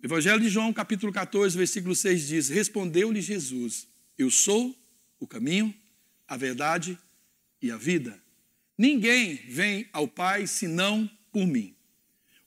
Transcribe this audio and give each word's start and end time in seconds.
Evangelho 0.00 0.40
de 0.40 0.48
João, 0.48 0.72
capítulo 0.72 1.12
14, 1.12 1.58
versículo 1.58 1.92
6 1.92 2.28
diz: 2.28 2.48
Respondeu-lhe 2.48 3.20
Jesus: 3.20 3.88
Eu 4.16 4.30
sou 4.30 4.76
o 5.18 5.26
caminho, 5.26 5.74
a 6.28 6.36
verdade 6.36 6.96
e 7.60 7.68
a 7.68 7.76
vida. 7.76 8.22
Ninguém 8.76 9.34
vem 9.48 9.88
ao 9.92 10.06
Pai 10.06 10.46
senão 10.46 11.10
por 11.32 11.44
mim. 11.44 11.74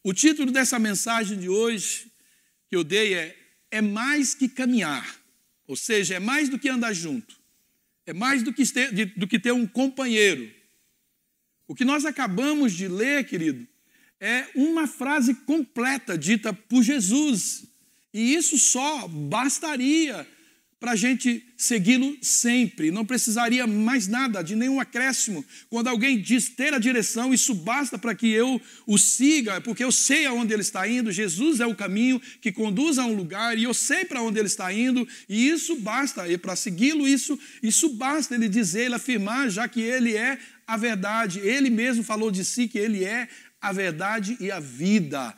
O 0.01 0.13
título 0.13 0.49
dessa 0.49 0.79
mensagem 0.79 1.37
de 1.37 1.49
hoje 1.49 2.09
que 2.69 2.75
eu 2.75 2.85
dei 2.85 3.15
é 3.15 3.37
É 3.69 3.81
mais 3.81 4.33
que 4.33 4.47
caminhar, 4.47 5.19
ou 5.67 5.75
seja, 5.75 6.15
é 6.15 6.19
mais 6.19 6.47
do 6.47 6.57
que 6.57 6.69
andar 6.69 6.93
junto, 6.93 7.37
é 8.05 8.13
mais 8.13 8.43
do 8.43 8.53
que 8.53 8.65
ter, 8.65 8.91
do 9.17 9.27
que 9.27 9.37
ter 9.37 9.51
um 9.51 9.67
companheiro. 9.67 10.49
O 11.67 11.75
que 11.75 11.83
nós 11.83 12.05
acabamos 12.05 12.71
de 12.71 12.87
ler, 12.87 13.25
querido, 13.25 13.67
é 14.21 14.45
uma 14.53 14.85
frase 14.85 15.33
completa 15.33 16.15
dita 16.15 16.53
por 16.53 16.83
Jesus, 16.83 17.63
e 18.13 18.35
isso 18.35 18.57
só 18.59 19.07
bastaria 19.07 20.27
para 20.81 20.93
a 20.93 20.95
gente 20.95 21.45
segui-lo 21.55 22.17
sempre, 22.23 22.89
não 22.89 23.05
precisaria 23.05 23.67
mais 23.67 24.07
nada, 24.07 24.41
de 24.41 24.55
nenhum 24.55 24.79
acréscimo. 24.79 25.45
Quando 25.69 25.87
alguém 25.87 26.19
diz 26.19 26.49
ter 26.49 26.73
a 26.73 26.79
direção, 26.79 27.31
isso 27.31 27.53
basta 27.53 27.99
para 27.99 28.15
que 28.15 28.27
eu 28.31 28.59
o 28.87 28.97
siga, 28.97 29.61
porque 29.61 29.83
eu 29.83 29.91
sei 29.91 30.25
aonde 30.25 30.51
ele 30.51 30.63
está 30.63 30.87
indo. 30.87 31.11
Jesus 31.11 31.59
é 31.59 31.67
o 31.67 31.75
caminho 31.75 32.19
que 32.41 32.51
conduz 32.51 32.97
a 32.97 33.05
um 33.05 33.13
lugar 33.13 33.55
e 33.59 33.63
eu 33.63 33.75
sei 33.75 34.05
para 34.05 34.23
onde 34.23 34.39
ele 34.39 34.47
está 34.47 34.73
indo, 34.73 35.07
e 35.29 35.49
isso 35.49 35.75
basta. 35.75 36.27
E 36.27 36.35
para 36.35 36.55
segui-lo, 36.55 37.07
isso, 37.07 37.37
isso 37.61 37.89
basta 37.89 38.33
ele 38.33 38.49
dizer, 38.49 38.85
ele 38.85 38.95
afirmar, 38.95 39.51
já 39.51 39.67
que 39.67 39.81
ele 39.81 40.17
é 40.17 40.39
a 40.65 40.77
verdade. 40.77 41.41
Ele 41.41 41.69
mesmo 41.69 42.03
falou 42.03 42.31
de 42.31 42.43
si 42.43 42.67
que 42.67 42.79
ele 42.79 43.03
é 43.03 43.29
a 43.61 43.71
verdade 43.71 44.35
e 44.39 44.51
a 44.51 44.59
vida. 44.59 45.33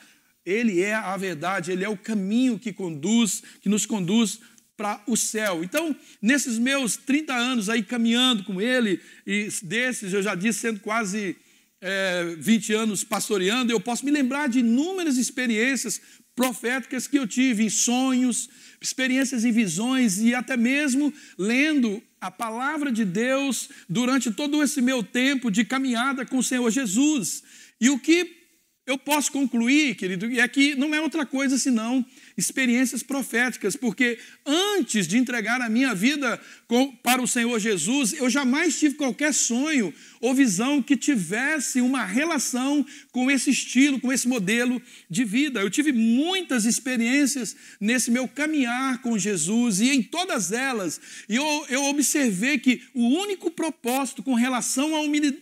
Ele 0.45 0.81
é 0.81 0.93
a 0.93 1.15
verdade, 1.17 1.71
ele 1.71 1.83
é 1.83 1.89
o 1.89 1.97
caminho 1.97 2.57
que 2.57 2.73
conduz, 2.73 3.43
que 3.61 3.69
nos 3.69 3.85
conduz 3.85 4.39
para 4.75 5.01
o 5.07 5.15
céu. 5.15 5.63
Então, 5.63 5.95
nesses 6.21 6.57
meus 6.57 6.97
30 6.97 7.33
anos 7.33 7.69
aí 7.69 7.83
caminhando 7.83 8.43
com 8.43 8.59
ele, 8.59 8.99
e 9.25 9.47
desses, 9.61 10.13
eu 10.13 10.21
já 10.21 10.35
disse, 10.35 10.59
sendo 10.59 10.79
quase 10.79 11.35
é, 11.79 12.35
20 12.37 12.73
anos 12.73 13.03
pastoreando, 13.03 13.71
eu 13.71 13.79
posso 13.79 14.05
me 14.05 14.11
lembrar 14.11 14.47
de 14.47 14.59
inúmeras 14.59 15.17
experiências 15.17 16.01
proféticas 16.35 17.07
que 17.07 17.19
eu 17.19 17.27
tive 17.27 17.63
em 17.63 17.69
sonhos, 17.69 18.49
experiências 18.81 19.45
em 19.45 19.51
visões 19.51 20.19
e 20.19 20.33
até 20.33 20.57
mesmo 20.57 21.13
lendo 21.37 22.01
a 22.19 22.31
palavra 22.31 22.91
de 22.91 23.05
Deus 23.05 23.69
durante 23.87 24.31
todo 24.31 24.63
esse 24.63 24.81
meu 24.81 25.03
tempo 25.03 25.51
de 25.51 25.63
caminhada 25.63 26.25
com 26.25 26.37
o 26.37 26.43
Senhor 26.43 26.69
Jesus. 26.71 27.43
E 27.83 27.89
o 27.89 27.99
que 27.99 28.33
eu 28.87 28.97
posso 28.97 29.29
concluir, 29.29 29.95
querido, 29.95 30.25
é 30.39 30.47
que 30.47 30.73
não 30.73 30.95
é 30.95 31.01
outra 31.01 31.25
coisa 31.25 31.57
senão 31.57 32.05
experiências 32.37 33.03
proféticas, 33.03 33.75
porque 33.75 34.17
antes 34.45 35.07
de 35.07 35.17
entregar 35.17 35.61
a 35.61 35.69
minha 35.69 35.93
vida 35.93 36.39
para 37.03 37.21
o 37.21 37.27
Senhor 37.27 37.59
Jesus, 37.59 38.13
eu 38.13 38.29
jamais 38.29 38.79
tive 38.79 38.95
qualquer 38.95 39.33
sonho 39.33 39.93
ou 40.19 40.33
visão 40.33 40.81
que 40.81 40.95
tivesse 40.95 41.81
uma 41.81 42.05
relação 42.05 42.85
com 43.11 43.29
esse 43.29 43.51
estilo, 43.51 43.99
com 43.99 44.11
esse 44.11 44.27
modelo 44.27 44.81
de 45.09 45.23
vida. 45.23 45.59
Eu 45.59 45.69
tive 45.69 45.91
muitas 45.91 46.65
experiências 46.65 47.55
nesse 47.79 48.09
meu 48.09 48.27
caminhar 48.27 49.01
com 49.01 49.17
Jesus 49.17 49.81
e 49.81 49.89
em 49.89 50.01
todas 50.01 50.51
elas 50.51 50.99
eu, 51.27 51.65
eu 51.69 51.83
observei 51.85 52.57
que 52.57 52.81
o 52.93 53.05
único 53.07 53.51
propósito 53.51 54.23
com 54.23 54.33
relação 54.33 54.91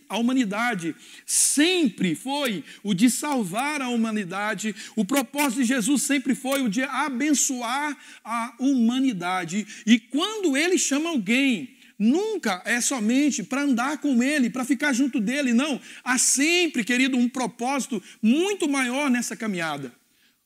à 0.08 0.18
humanidade 0.18 0.94
sempre 1.24 2.14
foi 2.14 2.64
o 2.82 2.92
de 2.92 3.08
salvar 3.08 3.80
a 3.80 3.88
humanidade. 3.88 4.74
O 4.96 5.04
propósito 5.04 5.60
de 5.62 5.68
Jesus 5.68 6.02
sempre 6.02 6.34
foi 6.34 6.60
o 6.60 6.68
de 6.68 6.81
abençoar 6.84 7.96
a 8.24 8.54
humanidade. 8.58 9.66
E 9.86 9.98
quando 9.98 10.56
ele 10.56 10.78
chama 10.78 11.10
alguém, 11.10 11.76
nunca 11.98 12.62
é 12.64 12.80
somente 12.80 13.42
para 13.42 13.62
andar 13.62 13.98
com 13.98 14.22
ele, 14.22 14.50
para 14.50 14.64
ficar 14.64 14.92
junto 14.92 15.20
dele, 15.20 15.52
não. 15.52 15.80
Há 16.02 16.18
sempre, 16.18 16.84
querido, 16.84 17.16
um 17.16 17.28
propósito 17.28 18.02
muito 18.20 18.68
maior 18.68 19.10
nessa 19.10 19.36
caminhada. 19.36 19.92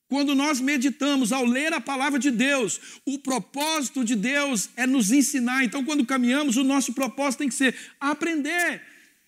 Quando 0.08 0.34
nós 0.34 0.60
meditamos 0.60 1.32
ao 1.32 1.44
ler 1.44 1.72
a 1.72 1.80
palavra 1.80 2.18
de 2.18 2.30
Deus, 2.30 2.80
o 3.04 3.18
propósito 3.18 4.04
de 4.04 4.14
Deus 4.14 4.70
é 4.76 4.86
nos 4.86 5.10
ensinar. 5.10 5.64
Então, 5.64 5.84
quando 5.84 6.06
caminhamos, 6.06 6.56
o 6.56 6.62
nosso 6.62 6.92
propósito 6.92 7.40
tem 7.40 7.48
que 7.48 7.54
ser 7.54 7.74
aprender 8.00 8.82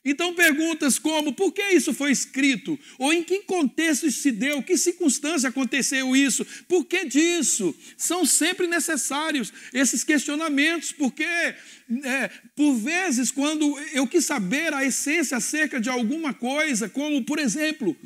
então, 0.05 0.35
perguntas 0.35 0.99
como: 0.99 1.33
por 1.33 1.53
que 1.53 1.63
isso 1.71 1.93
foi 1.93 2.13
escrito? 2.13 2.79
Ou 2.99 3.13
em 3.13 3.23
que 3.23 3.41
contexto 3.41 4.07
isso 4.07 4.23
se 4.23 4.31
deu? 4.31 4.63
Que 4.63 4.77
circunstância 4.77 5.49
aconteceu 5.49 6.15
isso? 6.15 6.45
Por 6.67 6.85
que 6.85 7.05
disso? 7.05 7.75
São 7.97 8.25
sempre 8.25 8.67
necessários 8.67 9.53
esses 9.73 10.05
questionamentos, 10.05 10.93
porque, 10.93 11.25
é, 11.25 12.31
por 12.55 12.75
vezes, 12.75 13.31
quando 13.31 13.79
eu 13.93 14.07
quis 14.07 14.25
saber 14.25 14.73
a 14.73 14.85
essência 14.85 15.37
acerca 15.37 15.81
de 15.81 15.91
alguma 15.91 16.33
coisa, 16.33 16.89
como, 16.89 17.25
por 17.25 17.39
exemplo, 17.39 17.97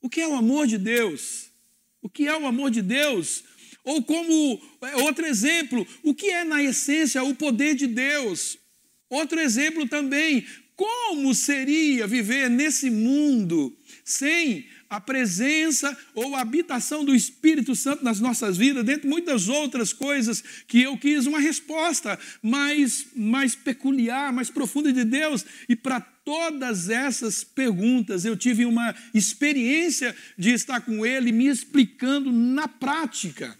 o 0.00 0.10
que 0.10 0.20
é 0.20 0.26
o 0.26 0.34
amor 0.34 0.66
de 0.66 0.76
Deus? 0.76 1.50
O 2.02 2.08
que 2.10 2.26
é 2.26 2.36
o 2.36 2.46
amor 2.46 2.70
de 2.70 2.82
Deus? 2.82 3.44
Ou 3.84 4.02
como 4.02 4.60
é, 4.82 4.96
outro 4.96 5.24
exemplo, 5.24 5.86
o 6.02 6.14
que 6.14 6.30
é 6.30 6.44
na 6.44 6.62
essência 6.62 7.22
o 7.22 7.34
poder 7.34 7.74
de 7.74 7.86
Deus? 7.86 8.58
Outro 9.08 9.38
exemplo 9.38 9.86
também, 9.86 10.46
como 10.76 11.34
seria 11.34 12.06
viver 12.06 12.48
nesse 12.48 12.90
mundo 12.90 13.76
sem 14.04 14.66
a 14.92 15.00
presença 15.00 15.96
ou 16.14 16.34
a 16.34 16.42
habitação 16.42 17.02
do 17.02 17.14
Espírito 17.14 17.74
Santo 17.74 18.04
nas 18.04 18.20
nossas 18.20 18.58
vidas, 18.58 18.84
dentre 18.84 19.08
muitas 19.08 19.48
outras 19.48 19.90
coisas 19.90 20.42
que 20.66 20.82
eu 20.82 20.98
quis 20.98 21.26
uma 21.26 21.40
resposta 21.40 22.18
mais, 22.42 23.06
mais 23.16 23.54
peculiar, 23.54 24.32
mais 24.32 24.50
profunda 24.50 24.92
de 24.92 25.02
Deus. 25.02 25.46
E 25.66 25.74
para 25.74 25.98
todas 25.98 26.90
essas 26.90 27.42
perguntas 27.42 28.26
eu 28.26 28.36
tive 28.36 28.66
uma 28.66 28.94
experiência 29.14 30.14
de 30.36 30.50
estar 30.50 30.82
com 30.82 31.06
Ele 31.06 31.32
me 31.32 31.46
explicando 31.46 32.30
na 32.30 32.68
prática. 32.68 33.58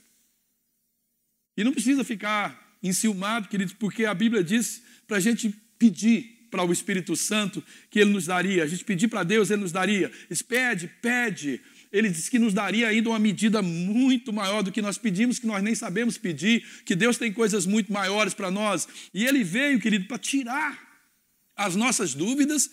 E 1.57 1.65
não 1.65 1.73
precisa 1.73 2.05
ficar 2.05 2.77
enciumado, 2.83 3.49
queridos, 3.49 3.73
porque 3.73 4.05
a 4.05 4.13
Bíblia 4.13 4.45
diz 4.45 4.83
para 5.07 5.17
a 5.17 5.21
gente 5.21 5.49
pedir 5.79 6.42
para 6.53 6.63
o 6.63 6.71
Espírito 6.71 7.17
Santo 7.17 7.65
que 7.91 7.99
ele 7.99 8.11
nos 8.11 8.27
daria. 8.27 8.63
A 8.63 8.67
gente 8.67 8.85
pedir 8.85 9.09
para 9.09 9.25
Deus, 9.25 9.51
ele 9.51 9.63
nos 9.63 9.73
daria. 9.73 10.13
Pede, 10.47 10.87
pede. 11.01 11.61
Ele 11.91 12.11
disse 12.11 12.31
que 12.31 12.39
nos 12.39 12.53
daria 12.53 12.89
ainda 12.89 13.09
uma 13.09 13.19
medida 13.19 13.63
muito 13.63 14.33
maior 14.35 14.63
do 14.63 14.71
que 14.71 14.83
nós 14.83 14.99
pedimos, 14.99 15.39
que 15.39 15.47
nós 15.47 15.63
nem 15.63 15.75
sabemos 15.75 16.19
pedir, 16.19 16.63
que 16.85 16.95
Deus 16.95 17.17
tem 17.17 17.33
coisas 17.33 17.65
muito 17.65 17.91
maiores 17.91 18.35
para 18.35 18.51
nós. 18.51 18.87
E 19.15 19.25
ele 19.25 19.43
veio, 19.43 19.81
querido, 19.81 20.07
para 20.07 20.19
tirar 20.19 20.79
as 21.57 21.75
nossas 21.75 22.13
dúvidas 22.13 22.71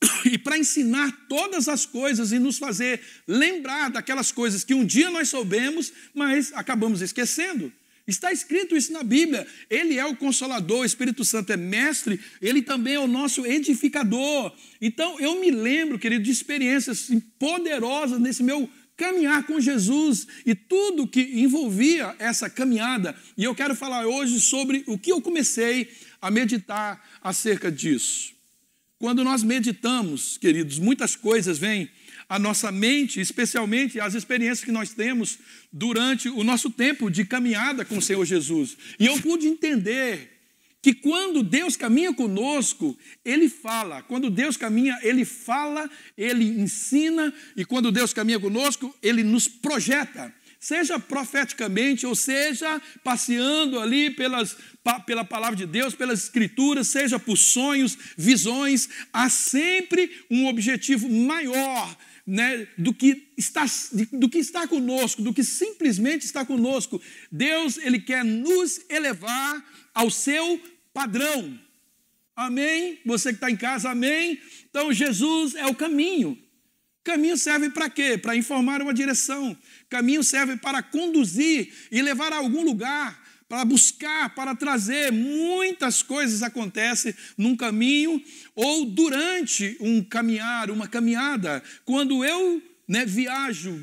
e 0.24 0.38
para 0.38 0.56
ensinar 0.56 1.12
todas 1.28 1.68
as 1.68 1.84
coisas 1.84 2.32
e 2.32 2.38
nos 2.38 2.56
fazer 2.56 3.02
lembrar 3.26 3.90
daquelas 3.90 4.32
coisas 4.32 4.64
que 4.64 4.72
um 4.74 4.84
dia 4.84 5.10
nós 5.10 5.28
soubemos, 5.28 5.92
mas 6.14 6.52
acabamos 6.54 7.02
esquecendo. 7.02 7.70
Está 8.10 8.32
escrito 8.32 8.76
isso 8.76 8.92
na 8.92 9.02
Bíblia. 9.02 9.46
Ele 9.70 9.98
é 9.98 10.04
o 10.04 10.16
consolador, 10.16 10.80
o 10.80 10.84
Espírito 10.84 11.24
Santo 11.24 11.52
é 11.52 11.56
mestre, 11.56 12.20
ele 12.42 12.60
também 12.60 12.94
é 12.94 13.00
o 13.00 13.06
nosso 13.06 13.46
edificador. 13.46 14.52
Então, 14.80 15.18
eu 15.20 15.40
me 15.40 15.50
lembro, 15.50 15.98
querido, 15.98 16.24
de 16.24 16.30
experiências 16.30 17.08
poderosas 17.38 18.20
nesse 18.20 18.42
meu 18.42 18.68
caminhar 18.96 19.46
com 19.46 19.60
Jesus 19.60 20.26
e 20.44 20.54
tudo 20.54 21.06
que 21.06 21.22
envolvia 21.40 22.14
essa 22.18 22.50
caminhada. 22.50 23.16
E 23.36 23.44
eu 23.44 23.54
quero 23.54 23.74
falar 23.74 24.06
hoje 24.06 24.40
sobre 24.40 24.82
o 24.86 24.98
que 24.98 25.12
eu 25.12 25.22
comecei 25.22 25.88
a 26.20 26.30
meditar 26.30 27.02
acerca 27.22 27.70
disso. 27.70 28.34
Quando 28.98 29.24
nós 29.24 29.42
meditamos, 29.42 30.36
queridos, 30.36 30.78
muitas 30.78 31.16
coisas 31.16 31.58
vêm 31.58 31.88
a 32.30 32.38
nossa 32.38 32.70
mente, 32.70 33.20
especialmente 33.20 33.98
as 33.98 34.14
experiências 34.14 34.64
que 34.64 34.70
nós 34.70 34.94
temos 34.94 35.40
durante 35.72 36.28
o 36.28 36.44
nosso 36.44 36.70
tempo 36.70 37.10
de 37.10 37.24
caminhada 37.24 37.84
com 37.84 37.98
o 37.98 38.02
Senhor 38.02 38.24
Jesus. 38.24 38.76
E 39.00 39.06
eu 39.06 39.20
pude 39.20 39.48
entender 39.48 40.30
que 40.80 40.94
quando 40.94 41.42
Deus 41.42 41.76
caminha 41.76 42.14
conosco, 42.14 42.96
Ele 43.24 43.48
fala. 43.48 44.00
Quando 44.02 44.30
Deus 44.30 44.56
caminha, 44.56 44.96
Ele 45.02 45.24
fala, 45.24 45.90
Ele 46.16 46.44
ensina, 46.44 47.34
e 47.56 47.64
quando 47.64 47.90
Deus 47.90 48.12
caminha 48.12 48.38
conosco, 48.38 48.94
Ele 49.02 49.24
nos 49.24 49.48
projeta. 49.48 50.32
Seja 50.60 51.00
profeticamente, 51.00 52.06
ou 52.06 52.14
seja 52.14 52.80
passeando 53.02 53.80
ali 53.80 54.08
pelas, 54.08 54.56
pela 55.04 55.24
palavra 55.24 55.56
de 55.56 55.66
Deus, 55.66 55.96
pelas 55.96 56.22
escrituras, 56.22 56.86
seja 56.86 57.18
por 57.18 57.36
sonhos, 57.36 57.98
visões, 58.16 58.88
há 59.12 59.28
sempre 59.28 60.24
um 60.30 60.46
objetivo 60.46 61.10
maior 61.10 61.96
né, 62.30 62.68
do, 62.78 62.94
que 62.94 63.32
está, 63.36 63.64
do 64.12 64.28
que 64.28 64.38
está 64.38 64.64
conosco, 64.68 65.20
do 65.20 65.34
que 65.34 65.42
simplesmente 65.42 66.24
está 66.24 66.44
conosco. 66.44 67.02
Deus, 67.30 67.76
Ele 67.78 67.98
quer 67.98 68.24
nos 68.24 68.88
elevar 68.88 69.64
ao 69.92 70.08
seu 70.12 70.62
padrão. 70.94 71.58
Amém? 72.36 73.00
Você 73.04 73.30
que 73.30 73.34
está 73.34 73.50
em 73.50 73.56
casa, 73.56 73.90
amém? 73.90 74.40
Então, 74.68 74.92
Jesus 74.92 75.56
é 75.56 75.66
o 75.66 75.74
caminho. 75.74 76.38
Caminho 77.02 77.36
serve 77.36 77.68
para 77.70 77.90
quê? 77.90 78.16
Para 78.16 78.36
informar 78.36 78.80
uma 78.80 78.94
direção. 78.94 79.58
Caminho 79.88 80.22
serve 80.22 80.56
para 80.56 80.84
conduzir 80.84 81.72
e 81.90 82.00
levar 82.00 82.32
a 82.32 82.36
algum 82.36 82.62
lugar, 82.62 83.19
para 83.50 83.64
buscar, 83.64 84.32
para 84.32 84.54
trazer. 84.54 85.10
Muitas 85.10 86.04
coisas 86.04 86.40
acontecem 86.40 87.12
num 87.36 87.56
caminho 87.56 88.22
ou 88.54 88.86
durante 88.86 89.76
um 89.80 90.04
caminhar, 90.04 90.70
uma 90.70 90.86
caminhada. 90.86 91.60
Quando 91.84 92.24
eu 92.24 92.62
né, 92.86 93.04
viajo 93.04 93.76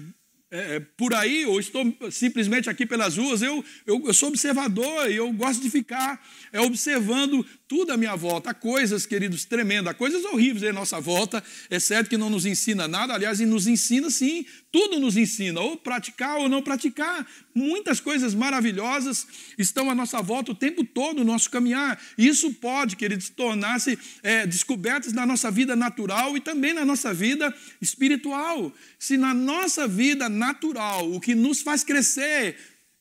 é, 0.49 0.75
é, 0.75 0.79
por 0.79 1.13
aí, 1.13 1.45
ou 1.45 1.59
estou 1.59 1.83
simplesmente 2.09 2.69
aqui 2.69 2.85
pelas 2.85 3.17
ruas, 3.17 3.41
eu, 3.41 3.63
eu, 3.85 4.01
eu 4.05 4.13
sou 4.13 4.29
observador 4.29 5.11
e 5.11 5.17
eu 5.17 5.29
gosto 5.33 5.61
de 5.61 5.69
ficar 5.69 6.25
é, 6.53 6.61
observando 6.61 7.45
tudo 7.67 7.91
à 7.91 7.97
minha 7.97 8.15
volta. 8.15 8.51
Há 8.51 8.53
coisas, 8.53 9.05
queridos, 9.05 9.45
tremendas, 9.45 9.91
há 9.91 9.93
coisas 9.93 10.23
horríveis 10.25 10.63
à 10.63 10.73
nossa 10.73 10.99
volta, 10.99 11.43
é 11.69 11.79
certo 11.79 12.09
que 12.09 12.17
não 12.17 12.29
nos 12.29 12.45
ensina 12.45 12.87
nada, 12.87 13.13
aliás, 13.13 13.39
nos 13.41 13.67
ensina 13.67 14.09
sim, 14.09 14.45
tudo 14.71 14.99
nos 14.99 15.17
ensina, 15.17 15.59
ou 15.59 15.77
praticar 15.77 16.37
ou 16.37 16.47
não 16.47 16.61
praticar. 16.61 17.27
Muitas 17.53 17.99
coisas 17.99 18.33
maravilhosas 18.33 19.27
estão 19.57 19.89
à 19.89 19.95
nossa 19.95 20.21
volta 20.21 20.51
o 20.51 20.55
tempo 20.55 20.83
todo 20.83 21.17
no 21.17 21.23
nosso 21.23 21.49
caminhar. 21.49 21.99
Isso 22.17 22.53
pode, 22.53 22.95
queridos, 22.95 23.29
tornar-se 23.29 23.97
é, 24.23 24.45
descobertas 24.45 25.13
na 25.13 25.25
nossa 25.25 25.51
vida 25.51 25.75
natural 25.75 26.37
e 26.37 26.41
também 26.41 26.73
na 26.73 26.85
nossa 26.85 27.13
vida 27.13 27.53
espiritual. 27.81 28.71
Se 28.99 29.17
na 29.17 29.33
nossa 29.33 29.87
vida 29.87 30.29
natural 30.29 31.11
o 31.11 31.19
que 31.19 31.35
nos 31.35 31.61
faz 31.61 31.83
crescer 31.83 32.55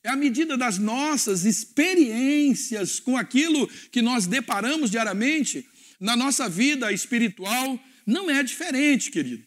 é 0.06 0.08
a 0.08 0.14
medida 0.14 0.56
das 0.56 0.78
nossas 0.78 1.44
experiências 1.44 3.00
com 3.00 3.16
aquilo 3.16 3.66
que 3.90 4.00
nós 4.00 4.24
deparamos 4.24 4.88
diariamente, 4.88 5.68
na 5.98 6.14
nossa 6.16 6.48
vida 6.48 6.92
espiritual, 6.92 7.76
não 8.06 8.30
é 8.30 8.40
diferente, 8.44 9.10
querido. 9.10 9.44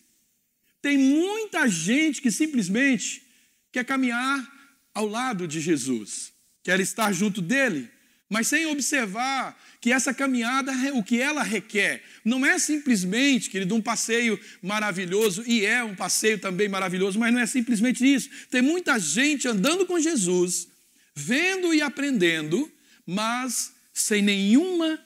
Tem 0.82 0.98
muita 0.98 1.66
gente 1.70 2.22
que 2.22 2.30
simplesmente 2.30 3.24
quer 3.72 3.86
caminhar 3.86 4.46
ao 4.94 5.08
lado 5.08 5.48
de 5.48 5.62
Jesus, 5.62 6.34
quer 6.62 6.82
estar 6.82 7.14
junto 7.14 7.42
dele, 7.42 7.90
mas 8.30 8.48
sem 8.48 8.66
observar 8.66 9.58
que 9.82 9.92
essa 9.92 10.14
caminhada, 10.14 10.74
o 10.94 11.04
que 11.04 11.22
ela 11.22 11.42
requer, 11.42 12.04
não 12.24 12.46
é 12.46 12.60
simplesmente, 12.60 13.50
querido, 13.50 13.74
um 13.76 13.82
passeio 13.82 14.40
maravilhoso, 14.62 15.44
e 15.48 15.66
é 15.66 15.84
um 15.84 15.96
passeio 15.96 16.38
também 16.38 16.68
maravilhoso, 16.68 17.18
mas 17.18 17.34
não 17.34 17.40
é 17.40 17.46
simplesmente 17.46 18.04
isso. 18.04 18.30
Tem 18.50 18.62
muita 18.62 19.00
gente 19.00 19.48
andando 19.48 19.86
com 19.86 20.00
Jesus, 20.00 20.68
vendo 21.16 21.74
e 21.74 21.82
aprendendo, 21.82 22.70
mas 23.06 23.74
sem 23.94 24.22
nenhuma 24.22 25.00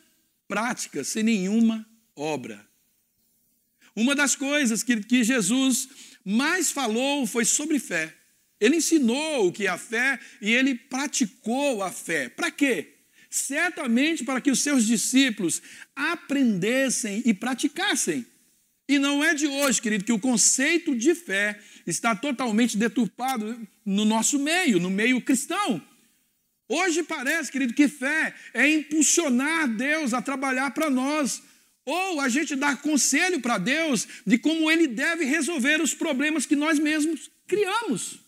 prática, 0.47 1.03
sem 1.03 1.21
nenhuma 1.21 1.85
obra. 2.15 2.65
Uma 3.95 4.15
das 4.15 4.35
coisas 4.35 4.81
que, 4.81 5.01
que 5.01 5.23
Jesus 5.23 5.87
mais 6.25 6.71
falou 6.71 7.27
foi 7.27 7.45
sobre 7.45 7.77
fé. 7.77 8.13
Ele 8.59 8.77
ensinou 8.77 9.47
o 9.47 9.51
que 9.51 9.67
é 9.67 9.69
a 9.69 9.77
fé 9.77 10.19
e 10.41 10.51
ele 10.51 10.73
praticou 10.73 11.83
a 11.83 11.91
fé. 11.91 12.29
Para 12.29 12.49
quê? 12.49 12.92
Certamente 13.33 14.23
para 14.23 14.39
que 14.39 14.51
os 14.51 14.61
seus 14.61 14.85
discípulos 14.85 15.59
aprendessem 15.95 17.23
e 17.25 17.33
praticassem. 17.33 18.23
E 18.87 18.99
não 18.99 19.23
é 19.23 19.33
de 19.33 19.47
hoje, 19.47 19.81
querido, 19.81 20.03
que 20.03 20.13
o 20.13 20.19
conceito 20.19 20.95
de 20.95 21.15
fé 21.15 21.59
está 21.87 22.15
totalmente 22.15 22.77
deturpado 22.77 23.59
no 23.83 24.05
nosso 24.05 24.37
meio, 24.37 24.79
no 24.79 24.91
meio 24.91 25.19
cristão. 25.19 25.81
Hoje 26.69 27.01
parece, 27.01 27.51
querido, 27.51 27.73
que 27.73 27.87
fé 27.87 28.35
é 28.53 28.69
impulsionar 28.69 29.67
Deus 29.67 30.13
a 30.13 30.21
trabalhar 30.21 30.69
para 30.69 30.91
nós, 30.91 31.41
ou 31.87 32.21
a 32.21 32.29
gente 32.29 32.55
dar 32.55 32.83
conselho 32.83 33.41
para 33.41 33.57
Deus 33.57 34.07
de 34.27 34.37
como 34.37 34.69
Ele 34.69 34.85
deve 34.85 35.25
resolver 35.25 35.81
os 35.81 35.95
problemas 35.95 36.45
que 36.45 36.55
nós 36.55 36.77
mesmos 36.77 37.31
criamos. 37.47 38.22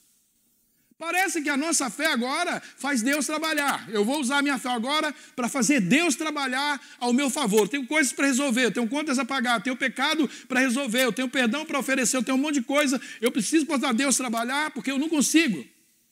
Parece 0.97 1.41
que 1.41 1.49
a 1.49 1.57
nossa 1.57 1.89
fé 1.89 2.05
agora 2.07 2.61
faz 2.77 3.01
Deus 3.01 3.25
trabalhar. 3.25 3.85
Eu 3.89 4.05
vou 4.05 4.21
usar 4.21 4.37
a 4.37 4.41
minha 4.41 4.57
fé 4.57 4.69
agora 4.69 5.13
para 5.35 5.49
fazer 5.49 5.81
Deus 5.81 6.15
trabalhar 6.15 6.79
ao 6.99 7.11
meu 7.11 7.29
favor. 7.29 7.67
Tenho 7.67 7.85
coisas 7.85 8.13
para 8.13 8.27
resolver, 8.27 8.71
tenho 8.71 8.87
contas 8.87 9.19
a 9.19 9.25
pagar, 9.25 9.61
tenho 9.61 9.75
pecado 9.75 10.29
para 10.47 10.61
resolver, 10.61 11.03
eu 11.03 11.11
tenho 11.11 11.27
perdão 11.27 11.65
para 11.65 11.77
oferecer, 11.77 12.15
eu 12.15 12.23
tenho 12.23 12.37
um 12.37 12.41
monte 12.41 12.55
de 12.55 12.61
coisa. 12.61 12.99
Eu 13.19 13.29
preciso 13.29 13.65
botar 13.65 13.91
Deus 13.91 14.15
trabalhar 14.15 14.71
porque 14.71 14.89
eu 14.89 14.97
não 14.97 15.09
consigo. 15.09 15.65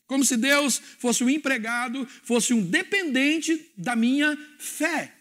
Como 0.06 0.26
se 0.26 0.36
Deus 0.36 0.82
fosse 1.00 1.24
um 1.24 1.30
empregado, 1.30 2.06
fosse 2.22 2.54
um 2.54 2.62
dependente 2.62 3.72
da 3.78 3.96
minha 3.96 4.38
fé. 4.60 5.14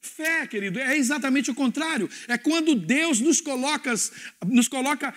Fé, 0.00 0.44
querido, 0.48 0.80
é 0.80 0.96
exatamente 0.96 1.52
o 1.52 1.54
contrário. 1.54 2.10
É 2.26 2.36
quando 2.36 2.74
Deus 2.74 3.20
nos 3.20 3.40
coloca, 3.40 3.94
nos 4.44 4.66
coloca 4.66 5.14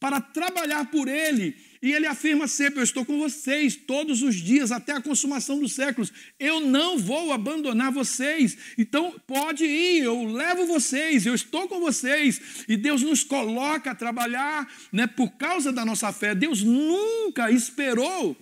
para 0.00 0.20
trabalhar 0.20 0.86
por 0.86 1.08
Ele. 1.08 1.54
E 1.84 1.92
Ele 1.92 2.06
afirma 2.06 2.48
sempre: 2.48 2.80
Eu 2.80 2.84
estou 2.84 3.04
com 3.04 3.18
vocês 3.18 3.76
todos 3.76 4.22
os 4.22 4.36
dias, 4.36 4.72
até 4.72 4.92
a 4.92 5.02
consumação 5.02 5.60
dos 5.60 5.74
séculos. 5.74 6.10
Eu 6.40 6.58
não 6.58 6.96
vou 6.96 7.30
abandonar 7.30 7.92
vocês. 7.92 8.56
Então, 8.78 9.14
pode 9.26 9.66
ir, 9.66 10.02
eu 10.02 10.24
levo 10.24 10.64
vocês, 10.64 11.26
eu 11.26 11.34
estou 11.34 11.68
com 11.68 11.80
vocês. 11.80 12.64
E 12.66 12.74
Deus 12.74 13.02
nos 13.02 13.22
coloca 13.22 13.90
a 13.90 13.94
trabalhar 13.94 14.66
né, 14.90 15.06
por 15.06 15.32
causa 15.32 15.70
da 15.70 15.84
nossa 15.84 16.10
fé. 16.10 16.34
Deus 16.34 16.62
nunca 16.62 17.50
esperou 17.50 18.34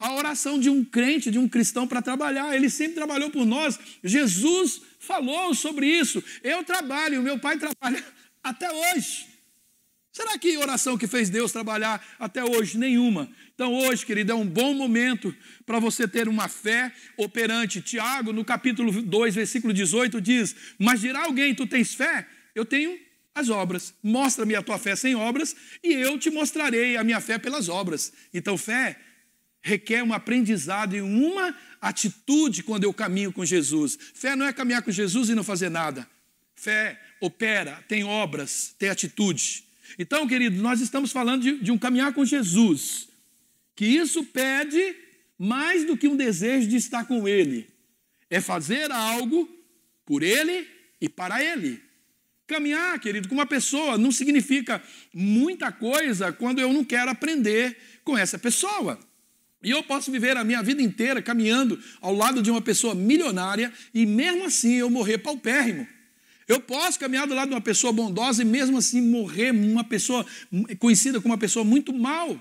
a 0.00 0.12
oração 0.16 0.58
de 0.58 0.68
um 0.68 0.84
crente, 0.84 1.30
de 1.30 1.38
um 1.38 1.48
cristão 1.48 1.86
para 1.86 2.02
trabalhar. 2.02 2.52
Ele 2.52 2.68
sempre 2.68 2.96
trabalhou 2.96 3.30
por 3.30 3.46
nós. 3.46 3.78
Jesus 4.02 4.82
falou 4.98 5.54
sobre 5.54 5.86
isso. 5.86 6.20
Eu 6.42 6.64
trabalho, 6.64 7.22
meu 7.22 7.38
pai 7.38 7.56
trabalha 7.56 8.04
até 8.42 8.68
hoje. 8.72 9.33
Será 10.14 10.38
que 10.38 10.56
oração 10.56 10.96
que 10.96 11.08
fez 11.08 11.28
Deus 11.28 11.50
trabalhar 11.50 12.00
até 12.20 12.44
hoje? 12.44 12.78
Nenhuma. 12.78 13.28
Então, 13.52 13.74
hoje, 13.74 14.06
querido, 14.06 14.30
é 14.30 14.34
um 14.34 14.46
bom 14.46 14.72
momento 14.72 15.34
para 15.66 15.80
você 15.80 16.06
ter 16.06 16.28
uma 16.28 16.46
fé 16.46 16.92
operante. 17.16 17.82
Tiago, 17.82 18.32
no 18.32 18.44
capítulo 18.44 19.02
2, 19.02 19.34
versículo 19.34 19.74
18, 19.74 20.20
diz: 20.20 20.54
Mas 20.78 21.00
dirá 21.00 21.24
alguém, 21.24 21.52
tu 21.52 21.66
tens 21.66 21.94
fé? 21.94 22.28
Eu 22.54 22.64
tenho 22.64 22.96
as 23.34 23.48
obras. 23.48 23.92
Mostra-me 24.00 24.54
a 24.54 24.62
tua 24.62 24.78
fé 24.78 24.94
sem 24.94 25.16
obras, 25.16 25.56
e 25.82 25.92
eu 25.92 26.16
te 26.16 26.30
mostrarei 26.30 26.96
a 26.96 27.02
minha 27.02 27.20
fé 27.20 27.36
pelas 27.36 27.68
obras. 27.68 28.12
Então, 28.32 28.56
fé 28.56 28.96
requer 29.62 30.04
um 30.04 30.12
aprendizado 30.12 30.94
e 30.94 31.00
uma 31.00 31.56
atitude 31.80 32.62
quando 32.62 32.84
eu 32.84 32.94
caminho 32.94 33.32
com 33.32 33.44
Jesus. 33.44 33.98
Fé 34.14 34.36
não 34.36 34.46
é 34.46 34.52
caminhar 34.52 34.82
com 34.82 34.92
Jesus 34.92 35.28
e 35.28 35.34
não 35.34 35.42
fazer 35.42 35.70
nada. 35.70 36.08
Fé 36.54 37.00
opera, 37.20 37.82
tem 37.88 38.04
obras, 38.04 38.76
tem 38.78 38.90
atitude. 38.90 39.63
Então, 39.98 40.26
querido, 40.26 40.60
nós 40.60 40.80
estamos 40.80 41.12
falando 41.12 41.42
de, 41.42 41.58
de 41.58 41.70
um 41.70 41.78
caminhar 41.78 42.12
com 42.12 42.24
Jesus, 42.24 43.08
que 43.76 43.84
isso 43.84 44.24
pede 44.24 44.96
mais 45.38 45.84
do 45.84 45.96
que 45.96 46.08
um 46.08 46.16
desejo 46.16 46.68
de 46.68 46.76
estar 46.76 47.04
com 47.04 47.28
Ele, 47.28 47.66
é 48.30 48.40
fazer 48.40 48.90
algo 48.90 49.48
por 50.04 50.22
Ele 50.22 50.66
e 51.00 51.08
para 51.08 51.42
Ele. 51.42 51.82
Caminhar, 52.46 52.98
querido, 52.98 53.28
com 53.28 53.34
uma 53.34 53.46
pessoa 53.46 53.96
não 53.96 54.12
significa 54.12 54.82
muita 55.12 55.72
coisa 55.72 56.32
quando 56.32 56.60
eu 56.60 56.72
não 56.72 56.84
quero 56.84 57.10
aprender 57.10 57.76
com 58.04 58.16
essa 58.16 58.38
pessoa. 58.38 58.98
E 59.62 59.70
eu 59.70 59.82
posso 59.82 60.12
viver 60.12 60.36
a 60.36 60.44
minha 60.44 60.62
vida 60.62 60.82
inteira 60.82 61.22
caminhando 61.22 61.82
ao 62.02 62.14
lado 62.14 62.42
de 62.42 62.50
uma 62.50 62.60
pessoa 62.60 62.94
milionária 62.94 63.72
e 63.94 64.04
mesmo 64.04 64.44
assim 64.44 64.74
eu 64.74 64.90
morrer 64.90 65.18
paupérrimo. 65.18 65.88
Eu 66.46 66.60
posso 66.60 66.98
caminhar 66.98 67.26
do 67.26 67.34
lado 67.34 67.48
de 67.48 67.54
uma 67.54 67.60
pessoa 67.60 67.92
bondosa 67.92 68.42
e 68.42 68.44
mesmo 68.44 68.78
assim 68.78 69.00
morrer 69.00 69.50
uma 69.50 69.84
pessoa 69.84 70.26
conhecida 70.78 71.20
como 71.20 71.32
uma 71.32 71.38
pessoa 71.38 71.64
muito 71.64 71.92
mal. 71.92 72.38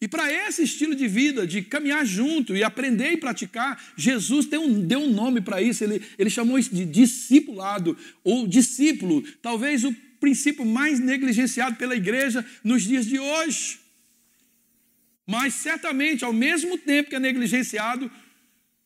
E 0.00 0.08
para 0.08 0.30
esse 0.30 0.62
estilo 0.62 0.94
de 0.94 1.08
vida, 1.08 1.46
de 1.46 1.62
caminhar 1.62 2.04
junto 2.04 2.54
e 2.54 2.62
aprender 2.62 3.12
e 3.12 3.16
praticar, 3.16 3.82
Jesus 3.96 4.46
deu 4.46 4.62
um, 4.62 4.86
deu 4.86 5.00
um 5.00 5.10
nome 5.10 5.40
para 5.40 5.62
isso, 5.62 5.82
ele, 5.82 6.02
ele 6.18 6.28
chamou 6.28 6.58
isso 6.58 6.74
de 6.74 6.84
discipulado 6.84 7.96
ou 8.22 8.46
discípulo, 8.46 9.22
talvez 9.40 9.84
o 9.84 9.94
princípio 10.20 10.64
mais 10.64 11.00
negligenciado 11.00 11.76
pela 11.76 11.96
igreja 11.96 12.44
nos 12.62 12.82
dias 12.82 13.06
de 13.06 13.18
hoje. 13.18 13.78
Mas 15.26 15.54
certamente, 15.54 16.24
ao 16.24 16.32
mesmo 16.32 16.76
tempo 16.76 17.08
que 17.08 17.16
é 17.16 17.20
negligenciado, 17.20 18.10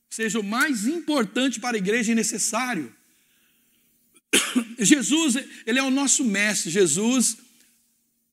seja 0.08 0.38
o 0.38 0.44
mais 0.44 0.86
importante 0.86 1.58
para 1.58 1.76
a 1.76 1.78
igreja 1.78 2.12
e 2.12 2.14
necessário. 2.14 2.94
Jesus, 4.78 5.36
ele 5.66 5.78
é 5.78 5.82
o 5.82 5.90
nosso 5.90 6.24
mestre, 6.24 6.70
Jesus, 6.70 7.36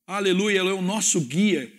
aleluia, 0.06 0.60
ele 0.60 0.70
é 0.70 0.74
o 0.74 0.82
nosso 0.82 1.20
guia. 1.22 1.72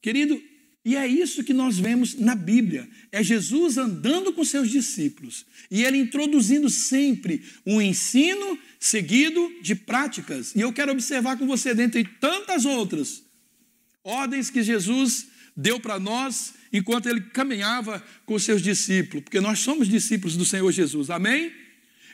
Querido, 0.00 0.40
e 0.84 0.96
é 0.96 1.06
isso 1.06 1.44
que 1.44 1.52
nós 1.52 1.78
vemos 1.78 2.14
na 2.14 2.34
Bíblia. 2.34 2.88
É 3.12 3.22
Jesus 3.22 3.76
andando 3.76 4.32
com 4.32 4.44
seus 4.44 4.70
discípulos 4.70 5.44
e 5.70 5.84
ele 5.84 5.98
introduzindo 5.98 6.70
sempre 6.70 7.44
um 7.66 7.80
ensino 7.82 8.58
seguido 8.80 9.52
de 9.60 9.74
práticas. 9.74 10.54
E 10.54 10.60
eu 10.60 10.72
quero 10.72 10.92
observar 10.92 11.36
com 11.36 11.46
você, 11.46 11.74
dentre 11.74 12.04
tantas 12.04 12.64
outras, 12.64 13.22
ordens 14.02 14.48
que 14.48 14.62
Jesus 14.62 15.26
deu 15.54 15.78
para 15.78 15.98
nós 15.98 16.54
enquanto 16.72 17.06
ele 17.06 17.20
caminhava 17.20 18.02
com 18.24 18.38
seus 18.38 18.62
discípulos, 18.62 19.24
porque 19.24 19.40
nós 19.40 19.58
somos 19.58 19.88
discípulos 19.88 20.36
do 20.36 20.44
Senhor 20.44 20.70
Jesus, 20.70 21.10
amém? 21.10 21.52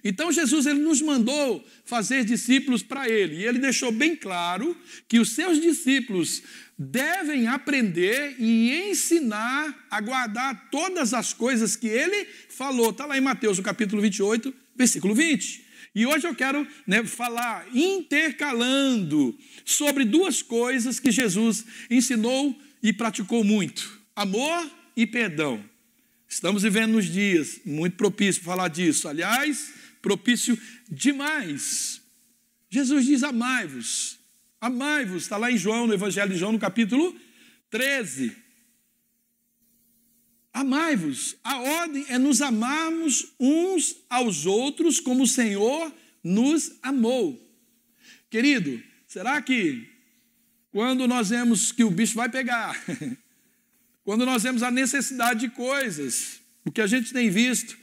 Então 0.05 0.31
Jesus 0.31 0.67
ele 0.67 0.81
nos 0.81 1.01
mandou 1.01 1.67
fazer 1.87 2.25
discípulos 2.25 2.83
para 2.83 3.09
ele, 3.09 3.37
e 3.37 3.45
ele 3.45 3.59
deixou 3.59 3.91
bem 3.91 4.15
claro 4.15 4.77
que 5.09 5.19
os 5.19 5.31
seus 5.31 5.59
discípulos 5.59 6.43
devem 6.79 7.47
aprender 7.47 8.37
e 8.39 8.91
ensinar 8.91 9.87
a 9.91 10.01
guardar 10.03 10.69
todas 10.71 11.15
as 11.15 11.33
coisas 11.33 11.75
que 11.75 11.87
ele 11.87 12.27
falou. 12.51 12.91
Está 12.91 13.07
lá 13.07 13.17
em 13.17 13.23
Mateus, 13.23 13.59
capítulo 13.61 14.03
28, 14.03 14.53
versículo 14.77 15.15
20. 15.15 15.65
E 15.95 16.05
hoje 16.05 16.27
eu 16.27 16.35
quero 16.35 16.67
né, 16.87 17.05
falar, 17.05 17.67
intercalando, 17.73 19.35
sobre 19.65 20.05
duas 20.05 20.43
coisas 20.43 21.01
que 21.01 21.11
Jesus 21.11 21.65
ensinou 21.89 22.55
e 22.83 22.93
praticou 22.93 23.43
muito: 23.43 24.01
amor 24.15 24.71
e 24.97 25.07
perdão. 25.07 25.65
Estamos 26.29 26.65
vivendo 26.65 26.95
nos 26.95 27.07
dias 27.07 27.61
muito 27.65 27.97
propício 27.97 28.43
para 28.43 28.53
falar 28.55 28.69
disso. 28.69 29.07
Aliás, 29.07 29.73
propício 30.05 30.61
demais. 30.91 32.03
Jesus 32.69 33.07
diz: 33.07 33.23
amai-vos. 33.23 34.19
Amai-vos, 34.61 35.23
está 35.23 35.39
lá 35.39 35.51
em 35.51 35.57
João, 35.57 35.87
no 35.87 35.95
Evangelho 35.95 36.31
de 36.31 36.39
João, 36.39 36.53
no 36.53 36.59
capítulo 36.59 37.19
13. 37.71 38.37
Amai-vos. 40.53 41.37
A 41.43 41.59
ordem 41.59 42.05
é 42.09 42.19
nos 42.19 42.43
amarmos 42.43 43.35
uns 43.41 43.97
aos 44.09 44.45
outros 44.47 45.01
como 45.01 45.25
o 45.25 45.27
Senhor 45.27 45.93
nos 46.23 46.73
amou. 46.83 47.41
Querido, 48.31 48.83
será 49.07 49.41
que 49.41 49.89
quando 50.71 51.09
nós 51.09 51.31
vemos 51.31 51.73
que 51.73 51.85
o 51.85 51.91
bicho 51.91 52.15
vai 52.15 52.29
pegar, 52.29 52.79
quando 54.05 54.25
nós 54.27 54.43
vemos 54.43 54.63
a 54.63 54.71
necessidade 54.71 55.41
de 55.41 55.49
coisas, 55.51 56.41
o 56.65 56.71
que 56.71 56.81
a 56.81 56.87
gente 56.87 57.13
tem 57.13 57.31
visto, 57.31 57.77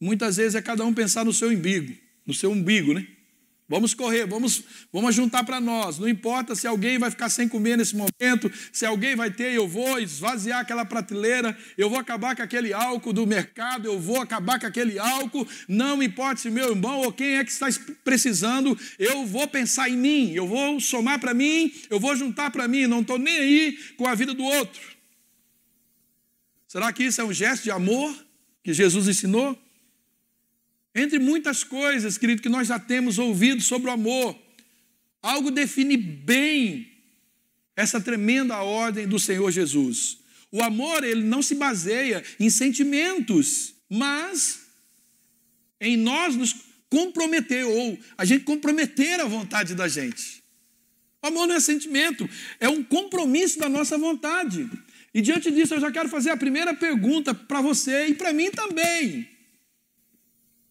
muitas 0.00 0.36
vezes 0.36 0.54
é 0.54 0.62
cada 0.62 0.84
um 0.84 0.92
pensar 0.92 1.24
no 1.24 1.32
seu 1.32 1.50
umbigo, 1.50 1.94
no 2.26 2.34
seu 2.34 2.50
umbigo, 2.50 2.94
né? 2.94 3.06
Vamos 3.70 3.92
correr, 3.92 4.26
vamos, 4.26 4.64
vamos 4.90 5.14
juntar 5.14 5.44
para 5.44 5.60
nós. 5.60 5.98
Não 5.98 6.08
importa 6.08 6.54
se 6.54 6.66
alguém 6.66 6.98
vai 6.98 7.10
ficar 7.10 7.28
sem 7.28 7.46
comer 7.46 7.76
nesse 7.76 7.94
momento, 7.94 8.50
se 8.72 8.86
alguém 8.86 9.14
vai 9.14 9.30
ter, 9.30 9.52
eu 9.52 9.68
vou 9.68 9.98
esvaziar 9.98 10.60
aquela 10.60 10.86
prateleira, 10.86 11.54
eu 11.76 11.90
vou 11.90 11.98
acabar 11.98 12.34
com 12.34 12.40
aquele 12.40 12.72
álcool 12.72 13.12
do 13.12 13.26
mercado, 13.26 13.86
eu 13.86 14.00
vou 14.00 14.22
acabar 14.22 14.58
com 14.58 14.66
aquele 14.66 14.98
álcool. 14.98 15.46
Não 15.68 16.02
importa 16.02 16.40
se 16.40 16.50
meu 16.50 16.70
irmão 16.70 17.00
ou 17.00 17.12
quem 17.12 17.36
é 17.36 17.44
que 17.44 17.50
está 17.50 17.68
precisando, 18.02 18.78
eu 18.98 19.26
vou 19.26 19.46
pensar 19.46 19.90
em 19.90 19.98
mim, 19.98 20.32
eu 20.32 20.46
vou 20.46 20.80
somar 20.80 21.20
para 21.20 21.34
mim, 21.34 21.70
eu 21.90 22.00
vou 22.00 22.16
juntar 22.16 22.50
para 22.50 22.66
mim, 22.66 22.86
não 22.86 23.02
estou 23.02 23.18
nem 23.18 23.38
aí 23.38 23.78
com 23.98 24.06
a 24.06 24.14
vida 24.14 24.32
do 24.32 24.44
outro. 24.44 24.80
Será 26.66 26.90
que 26.90 27.04
isso 27.04 27.20
é 27.20 27.24
um 27.24 27.34
gesto 27.34 27.64
de 27.64 27.70
amor 27.70 28.14
que 28.62 28.72
Jesus 28.72 29.08
ensinou? 29.08 29.58
Entre 30.98 31.18
muitas 31.18 31.62
coisas, 31.62 32.18
querido, 32.18 32.42
que 32.42 32.48
nós 32.48 32.68
já 32.68 32.78
temos 32.78 33.18
ouvido 33.18 33.62
sobre 33.62 33.88
o 33.88 33.92
amor, 33.92 34.36
algo 35.22 35.50
define 35.50 35.96
bem 35.96 36.90
essa 37.76 38.00
tremenda 38.00 38.56
ordem 38.58 39.06
do 39.06 39.18
Senhor 39.18 39.50
Jesus. 39.52 40.18
O 40.50 40.62
amor, 40.62 41.04
ele 41.04 41.22
não 41.22 41.40
se 41.40 41.54
baseia 41.54 42.24
em 42.40 42.50
sentimentos, 42.50 43.74
mas 43.88 44.60
em 45.80 45.96
nós 45.96 46.34
nos 46.34 46.56
comprometer, 46.90 47.64
ou 47.64 47.98
a 48.16 48.24
gente 48.24 48.44
comprometer 48.44 49.20
a 49.20 49.24
vontade 49.26 49.76
da 49.76 49.86
gente. 49.86 50.42
O 51.22 51.28
amor 51.28 51.46
não 51.46 51.54
é 51.54 51.60
sentimento, 51.60 52.28
é 52.58 52.68
um 52.68 52.82
compromisso 52.82 53.58
da 53.58 53.68
nossa 53.68 53.96
vontade. 53.96 54.68
E 55.14 55.20
diante 55.20 55.50
disso, 55.50 55.74
eu 55.74 55.80
já 55.80 55.92
quero 55.92 56.08
fazer 56.08 56.30
a 56.30 56.36
primeira 56.36 56.74
pergunta 56.74 57.32
para 57.32 57.60
você 57.60 58.06
e 58.06 58.14
para 58.14 58.32
mim 58.32 58.50
também. 58.50 59.37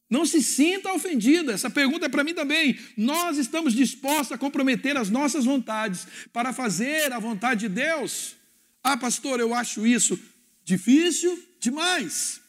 Não 0.10 0.26
se 0.26 0.42
sinta 0.42 0.94
ofendido, 0.94 1.52
essa 1.52 1.70
pergunta 1.70 2.06
é 2.06 2.10
para 2.10 2.24
mim 2.24 2.34
também. 2.34 2.80
Nós 2.96 3.38
estamos 3.38 3.74
dispostos 3.74 4.32
a 4.32 4.38
comprometer 4.38 4.96
as 4.96 5.10
nossas 5.10 5.44
vontades 5.44 6.08
para 6.32 6.54
fazer 6.54 7.12
a 7.12 7.20
vontade 7.20 7.62
de 7.62 7.70
Deus? 7.70 8.36
Ah, 8.82 8.96
pastor, 8.96 9.40
eu 9.40 9.54
acho 9.54 9.86
isso 9.86 10.18
difícil 10.64 11.38
demais. 11.60 12.40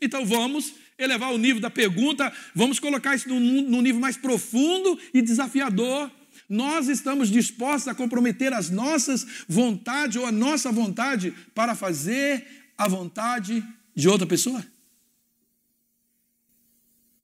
Então 0.00 0.24
vamos 0.24 0.74
elevar 0.96 1.32
o 1.32 1.38
nível 1.38 1.60
da 1.60 1.70
pergunta, 1.70 2.32
vamos 2.54 2.78
colocar 2.78 3.14
isso 3.14 3.28
num, 3.28 3.82
nível 3.82 4.00
mais 4.00 4.16
profundo 4.16 4.98
e 5.12 5.20
desafiador. 5.20 6.10
Nós 6.48 6.88
estamos 6.88 7.30
dispostos 7.30 7.88
a 7.88 7.94
comprometer 7.94 8.52
as 8.52 8.70
nossas 8.70 9.26
vontades 9.48 10.16
ou 10.16 10.26
a 10.26 10.32
nossa 10.32 10.70
vontade 10.70 11.32
para 11.54 11.74
fazer 11.74 12.46
a 12.76 12.88
vontade 12.88 13.62
de 13.94 14.08
outra 14.08 14.26
pessoa? 14.26 14.64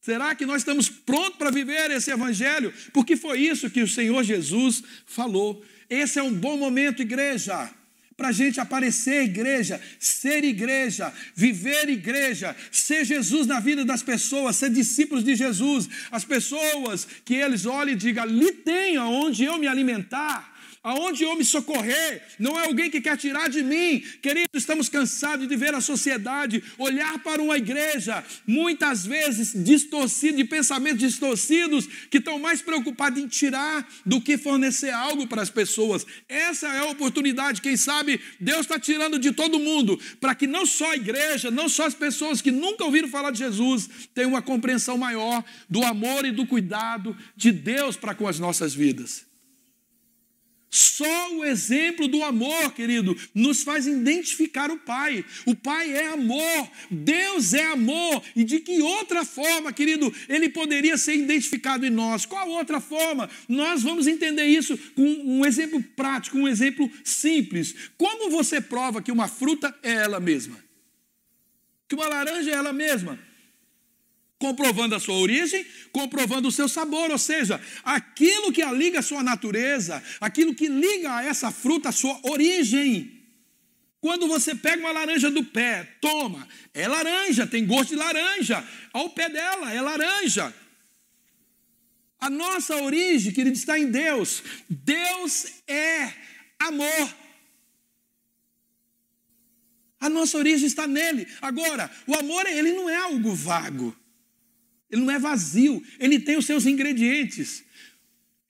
Será 0.05 0.35
que 0.35 0.45
nós 0.45 0.59
estamos 0.59 0.91
prontos 0.91 1.39
para 1.39 1.51
viver 1.51 1.91
esse 1.91 2.11
evangelho? 2.11 2.71
Porque 2.93 3.17
foi 3.17 3.41
isso 3.41 3.71
que 3.71 3.81
o 3.81 3.89
Senhor 3.89 4.23
Jesus 4.23 4.83
falou. 5.07 5.65
Esse 5.89 6.19
é 6.19 6.23
um 6.23 6.31
bom 6.31 6.59
momento, 6.59 7.01
igreja, 7.01 7.71
para 8.15 8.29
a 8.29 8.33
gente 8.33 8.61
aparecer 8.61 9.23
igreja, 9.23 9.81
ser 9.99 10.45
igreja, 10.45 11.11
viver 11.35 11.89
igreja, 11.89 12.55
ser 12.71 13.07
Jesus 13.07 13.47
na 13.47 13.61
vida 13.61 13.83
das 13.83 14.03
pessoas, 14.03 14.57
ser 14.57 14.69
discípulos 14.69 15.25
de 15.25 15.35
Jesus. 15.35 15.89
As 16.11 16.23
pessoas 16.23 17.09
que 17.25 17.37
eles 17.37 17.65
olhem 17.65 17.95
e 17.95 17.97
digam: 17.97 18.25
ali 18.25 18.53
tem 18.53 18.99
aonde 18.99 19.45
eu 19.45 19.57
me 19.57 19.67
alimentar 19.67 20.54
aonde 20.85 21.25
eu 21.25 21.35
me 21.35 21.45
socorrer, 21.45 22.23
não 22.39 22.61
é 22.61 22.67
alguém 22.67 22.91
que 22.91 23.01
quer 23.01 23.17
tirar 23.17 23.49
de 23.49 23.63
mim. 23.63 24.01
Queridos, 24.21 24.51
estamos 24.53 24.91
cansados 24.91 25.49
de 25.49 25.57
ver 25.57 25.75
a 25.75 25.81
sociedade 25.81 26.63
olhar 26.77 27.19
para 27.21 27.41
uma 27.41 27.57
igreja, 27.57 28.23
muitas 28.47 29.07
vezes 29.07 29.55
distorcida, 29.65 30.37
de 30.37 30.45
pensamentos 30.45 30.99
distorcidos, 30.99 31.87
que 32.11 32.19
estão 32.19 32.39
mais 32.39 32.61
preocupados 32.61 33.19
em 33.19 33.27
tirar 33.27 33.89
do 34.05 34.21
que 34.21 34.37
fornecer 34.37 34.91
algo 34.91 35.27
para 35.27 35.41
as 35.41 35.49
pessoas. 35.49 36.07
Essa 36.29 36.69
é 36.69 36.81
a 36.81 36.91
oportunidade, 36.91 37.63
quem 37.63 37.79
sabe 37.79 38.21
Deus 38.39 38.61
está 38.61 38.79
tirando 38.79 39.19
de 39.19 39.33
todo 39.33 39.59
mundo, 39.59 39.99
para 40.21 40.35
que 40.35 40.47
não 40.47 40.67
só 40.67 40.91
a 40.91 40.97
igreja, 40.97 41.51
não 41.51 41.67
só 41.67 41.87
as 41.87 41.95
pessoas 41.95 42.43
que 42.43 42.51
nunca 42.51 42.85
ouviram 42.85 43.09
falar 43.09 43.31
de 43.31 43.39
Jesus, 43.39 43.89
tenham 44.15 44.31
uma 44.31 44.43
compreensão 44.43 44.99
maior 44.99 45.43
do 45.71 45.83
amor 45.83 46.27
e 46.27 46.31
do 46.31 46.47
cuidado 46.47 47.17
de 47.35 47.51
Deus 47.51 47.97
para 47.97 48.15
com 48.15 48.29
as 48.29 48.39
nossas 48.39 48.75
vidas. 48.75 49.34
Só 50.75 51.37
o 51.37 51.45
exemplo 51.45 52.09
do 52.09 52.25
amor, 52.25 52.73
querido, 52.73 53.17
nos 53.33 53.63
faz 53.63 53.87
identificar 53.87 54.73
o 54.73 54.77
Pai. 54.77 55.25
O 55.47 55.55
Pai 55.55 55.93
é 55.93 56.09
amor, 56.09 56.69
Deus 56.91 57.55
é 57.55 57.65
amor. 57.67 58.21
E 58.35 58.43
de 58.43 58.59
que 58.59 58.83
outra 58.83 59.25
forma, 59.25 59.73
querido, 59.73 60.13
ele 60.29 60.49
poderia 60.49 60.99
ser 60.99 61.15
identificado 61.15 61.87
em 61.87 61.91
nós? 61.91 62.27
Qual 62.27 62.49
outra 62.49 62.81
forma? 62.81 63.31
Nós 63.49 63.85
vamos 63.85 64.09
entender 64.09 64.47
isso 64.47 64.77
com 64.97 65.05
um 65.05 65.47
exemplo 65.47 65.81
prático, 65.81 66.39
um 66.39 66.49
exemplo 66.49 66.91
simples. 67.05 67.93
Como 67.97 68.29
você 68.29 68.61
prova 68.61 69.01
que 69.01 69.13
uma 69.13 69.29
fruta 69.29 69.73
é 69.81 69.93
ela 69.93 70.19
mesma? 70.19 70.59
Que 71.89 71.95
uma 71.95 72.09
laranja 72.09 72.51
é 72.51 72.55
ela 72.55 72.73
mesma? 72.73 73.17
Comprovando 74.45 74.95
a 74.95 75.01
sua 75.01 75.15
origem, 75.15 75.65
comprovando 75.91 76.49
o 76.49 76.53
seu 76.53 76.69
sabor, 76.69 77.11
ou 77.11 77.17
seja, 77.17 77.59
aquilo 77.83 78.53
que 78.53 78.63
liga 78.63 78.99
a 78.99 79.03
sua 79.03 79.23
natureza, 79.23 80.03
aquilo 80.21 80.55
que 80.55 80.69
liga 80.69 81.17
a 81.17 81.25
essa 81.25 81.51
fruta 81.51 81.89
a 81.89 81.93
sua 81.93 82.21
origem. 82.25 83.23
Quando 84.03 84.29
você 84.29 84.55
pega 84.55 84.81
uma 84.81 84.93
laranja 84.93 85.31
do 85.31 85.43
pé, 85.43 85.97
toma, 85.99 86.47
é 86.75 86.87
laranja, 86.87 87.47
tem 87.47 87.65
gosto 87.65 87.91
de 87.91 87.97
laranja, 87.97 88.63
ao 88.93 89.09
pé 89.09 89.31
dela 89.31 89.73
é 89.73 89.81
laranja. 89.81 90.55
A 92.21 92.29
nossa 92.29 92.77
origem, 92.77 93.33
querido, 93.33 93.57
está 93.57 93.79
em 93.79 93.91
Deus. 93.91 94.43
Deus 94.69 95.47
é 95.67 96.13
amor. 96.59 97.15
A 99.99 100.11
nossa 100.11 100.37
origem 100.37 100.67
está 100.67 100.87
nele. 100.87 101.27
Agora, 101.41 101.91
o 102.07 102.15
amor, 102.15 102.47
ele 102.47 102.73
não 102.75 102.91
é 102.91 102.97
algo 102.97 103.35
vago. 103.35 104.04
Ele 104.91 105.03
não 105.03 105.11
é 105.11 105.19
vazio, 105.19 105.83
ele 105.99 106.21
tem 106.21 106.37
os 106.37 106.47
seus 106.47 106.67
ingredientes. 106.67 107.65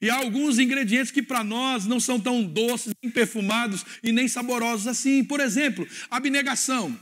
E 0.00 0.11
há 0.11 0.17
alguns 0.17 0.59
ingredientes 0.59 1.11
que 1.11 1.23
para 1.23 1.43
nós 1.43 1.87
não 1.87 1.99
são 1.99 2.21
tão 2.21 2.45
doces, 2.45 2.93
nem 3.03 3.11
perfumados 3.11 3.85
e 4.03 4.12
nem 4.12 4.29
saborosos 4.29 4.87
assim. 4.87 5.25
Por 5.25 5.41
exemplo, 5.41 5.88
abnegação, 6.11 6.95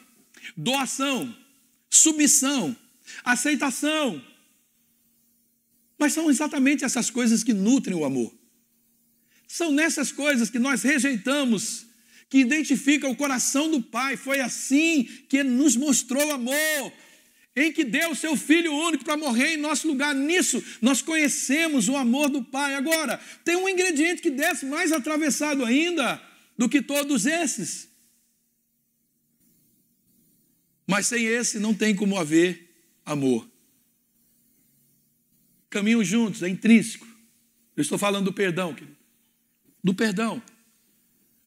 doação, 0.57 1.35
submissão, 1.91 2.77
aceitação. 3.25 4.23
Mas 5.99 6.12
são 6.12 6.31
exatamente 6.31 6.85
essas 6.85 7.11
coisas 7.11 7.43
que 7.43 7.53
nutrem 7.53 7.97
o 7.97 8.05
amor. 8.05 8.33
São 9.49 9.73
nessas 9.73 10.12
coisas 10.12 10.49
que 10.49 10.59
nós 10.59 10.83
rejeitamos, 10.83 11.87
que 12.29 12.39
identifica 12.39 13.09
o 13.09 13.17
coração 13.17 13.71
do 13.71 13.83
Pai. 13.83 14.17
Foi 14.17 14.41
assim 14.41 15.05
que 15.29 15.39
Ele 15.39 15.51
nos 15.51 15.77
mostrou 15.77 16.31
amor 16.31 16.93
em 17.54 17.73
que 17.73 17.85
deu 17.85 18.11
o 18.11 18.16
seu 18.16 18.37
Filho 18.37 18.73
único 18.75 19.04
para 19.04 19.16
morrer 19.16 19.54
em 19.54 19.56
nosso 19.56 19.87
lugar. 19.87 20.14
Nisso, 20.14 20.62
nós 20.80 21.02
conhecemos 21.02 21.88
o 21.88 21.97
amor 21.97 22.30
do 22.30 22.42
Pai. 22.42 22.75
Agora, 22.75 23.18
tem 23.44 23.56
um 23.56 23.68
ingrediente 23.68 24.23
que 24.23 24.30
desce 24.30 24.64
mais 24.64 24.90
atravessado 24.90 25.64
ainda 25.64 26.21
do 26.56 26.68
que 26.68 26.80
todos 26.80 27.26
esses. 27.26 27.88
Mas 30.87 31.06
sem 31.06 31.25
esse 31.25 31.59
não 31.59 31.75
tem 31.75 31.94
como 31.94 32.18
haver 32.18 32.71
amor. 33.04 33.49
caminham 35.68 36.04
juntos, 36.04 36.42
é 36.42 36.49
intrínseco. 36.49 37.06
Eu 37.75 37.80
estou 37.80 37.99
falando 37.99 38.26
do 38.26 38.32
perdão, 38.32 38.75
querido. 38.75 38.97
Do 39.82 39.94
perdão. 39.94 40.42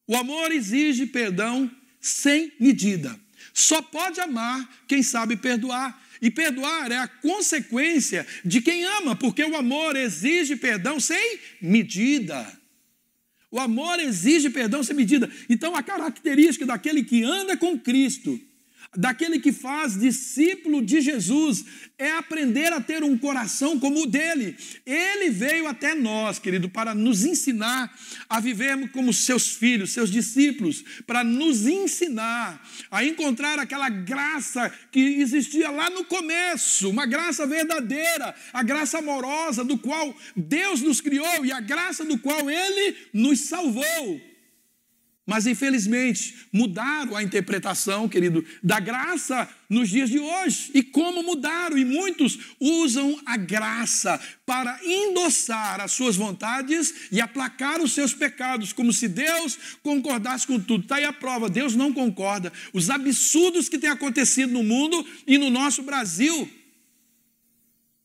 O 0.07 0.15
amor 0.15 0.51
exige 0.51 1.05
perdão 1.05 1.69
sem 1.99 2.51
medida. 2.59 3.19
Só 3.55 3.81
pode 3.81 4.19
amar 4.19 4.69
quem 4.85 5.01
sabe 5.01 5.37
perdoar. 5.37 6.03
E 6.21 6.29
perdoar 6.29 6.91
é 6.91 6.97
a 6.97 7.07
consequência 7.07 8.27
de 8.43 8.61
quem 8.61 8.83
ama, 8.83 9.15
porque 9.15 9.43
o 9.43 9.55
amor 9.55 9.95
exige 9.95 10.57
perdão 10.57 10.99
sem 10.99 11.39
medida. 11.61 12.45
O 13.49 13.57
amor 13.57 13.99
exige 14.01 14.49
perdão 14.49 14.83
sem 14.83 14.95
medida. 14.95 15.31
Então, 15.49 15.73
a 15.73 15.81
característica 15.81 16.65
daquele 16.65 17.03
que 17.03 17.23
anda 17.23 17.55
com 17.55 17.79
Cristo 17.79 18.37
daquele 18.97 19.39
que 19.39 19.51
faz 19.51 19.99
discípulo 19.99 20.81
de 20.81 21.01
Jesus, 21.01 21.65
é 21.97 22.11
aprender 22.11 22.73
a 22.73 22.81
ter 22.81 23.03
um 23.03 23.17
coração 23.17 23.79
como 23.79 24.03
o 24.03 24.05
dele. 24.05 24.55
Ele 24.85 25.29
veio 25.29 25.67
até 25.67 25.95
nós, 25.95 26.39
querido, 26.39 26.69
para 26.69 26.93
nos 26.93 27.23
ensinar 27.23 27.93
a 28.29 28.39
vivermos 28.39 28.91
como 28.91 29.13
seus 29.13 29.55
filhos, 29.55 29.93
seus 29.93 30.11
discípulos, 30.11 30.83
para 31.07 31.23
nos 31.23 31.65
ensinar 31.65 32.61
a 32.91 33.03
encontrar 33.03 33.59
aquela 33.59 33.89
graça 33.89 34.71
que 34.91 34.99
existia 34.99 35.69
lá 35.71 35.89
no 35.89 36.03
começo, 36.05 36.89
uma 36.89 37.05
graça 37.05 37.47
verdadeira, 37.47 38.35
a 38.51 38.63
graça 38.63 38.99
amorosa 38.99 39.63
do 39.63 39.77
qual 39.77 40.15
Deus 40.35 40.81
nos 40.81 40.99
criou 40.99 41.45
e 41.45 41.51
a 41.51 41.59
graça 41.59 42.03
do 42.03 42.17
qual 42.17 42.49
ele 42.49 42.95
nos 43.13 43.41
salvou. 43.41 44.34
Mas 45.25 45.47
infelizmente 45.47 46.47
mudaram 46.53 47.15
a 47.15 47.23
interpretação, 47.23 48.07
querido, 48.07 48.45
da 48.61 48.79
graça 48.79 49.49
nos 49.67 49.89
dias 49.89 50.09
de 50.09 50.19
hoje. 50.19 50.69
E 50.71 50.83
como 50.83 51.23
mudaram? 51.23 51.75
E 51.77 51.83
muitos 51.83 52.37
usam 52.59 53.19
a 53.25 53.35
graça 53.35 54.19
para 54.45 54.79
endossar 54.83 55.81
as 55.81 55.93
suas 55.93 56.15
vontades 56.15 57.07
e 57.11 57.19
aplacar 57.19 57.81
os 57.81 57.93
seus 57.93 58.13
pecados, 58.13 58.71
como 58.71 58.93
se 58.93 59.07
Deus 59.07 59.57
concordasse 59.81 60.45
com 60.45 60.59
tudo. 60.59 60.83
Está 60.83 60.97
aí 60.97 61.05
a 61.05 61.13
prova: 61.13 61.49
Deus 61.49 61.75
não 61.75 61.91
concorda. 61.91 62.53
Os 62.71 62.91
absurdos 62.91 63.67
que 63.67 63.79
têm 63.79 63.89
acontecido 63.89 64.53
no 64.53 64.63
mundo 64.63 65.03
e 65.25 65.39
no 65.39 65.49
nosso 65.49 65.81
Brasil. 65.81 66.47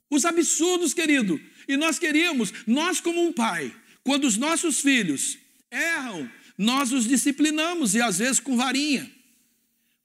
Os 0.09 0.25
absurdos, 0.25 0.95
querido. 0.95 1.39
E 1.69 1.77
nós 1.77 1.99
queríamos, 1.99 2.53
nós 2.67 2.99
como 2.99 3.23
um 3.23 3.33
pai, 3.33 3.73
quando 4.03 4.25
os 4.25 4.39
nossos 4.39 4.81
filhos 4.81 5.39
erram, 5.71 6.29
nós 6.61 6.93
os 6.93 7.09
disciplinamos 7.09 7.95
e 7.95 8.03
às 8.03 8.19
vezes 8.19 8.39
com 8.39 8.55
varinha. 8.55 9.11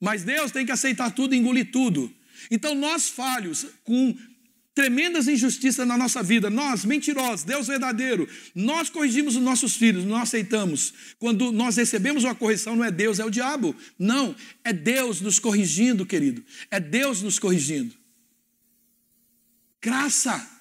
Mas 0.00 0.24
Deus 0.24 0.50
tem 0.50 0.64
que 0.64 0.72
aceitar 0.72 1.10
tudo 1.10 1.34
e 1.34 1.38
engolir 1.38 1.70
tudo. 1.70 2.10
Então 2.50 2.74
nós 2.74 3.10
falhos, 3.10 3.66
com 3.84 4.16
tremendas 4.74 5.28
injustiças 5.28 5.86
na 5.86 5.98
nossa 5.98 6.22
vida, 6.22 6.48
nós, 6.48 6.82
mentirosos, 6.86 7.44
Deus 7.44 7.66
verdadeiro, 7.66 8.26
nós 8.54 8.88
corrigimos 8.88 9.36
os 9.36 9.42
nossos 9.42 9.76
filhos, 9.76 10.06
não 10.06 10.16
aceitamos. 10.16 10.94
Quando 11.18 11.52
nós 11.52 11.76
recebemos 11.76 12.24
uma 12.24 12.34
correção, 12.34 12.74
não 12.74 12.84
é 12.84 12.90
Deus, 12.90 13.18
é 13.18 13.24
o 13.26 13.30
diabo. 13.30 13.76
Não, 13.98 14.34
é 14.64 14.72
Deus 14.72 15.20
nos 15.20 15.38
corrigindo, 15.38 16.06
querido. 16.06 16.42
É 16.70 16.80
Deus 16.80 17.20
nos 17.20 17.38
corrigindo. 17.38 17.94
Graça. 19.82 20.55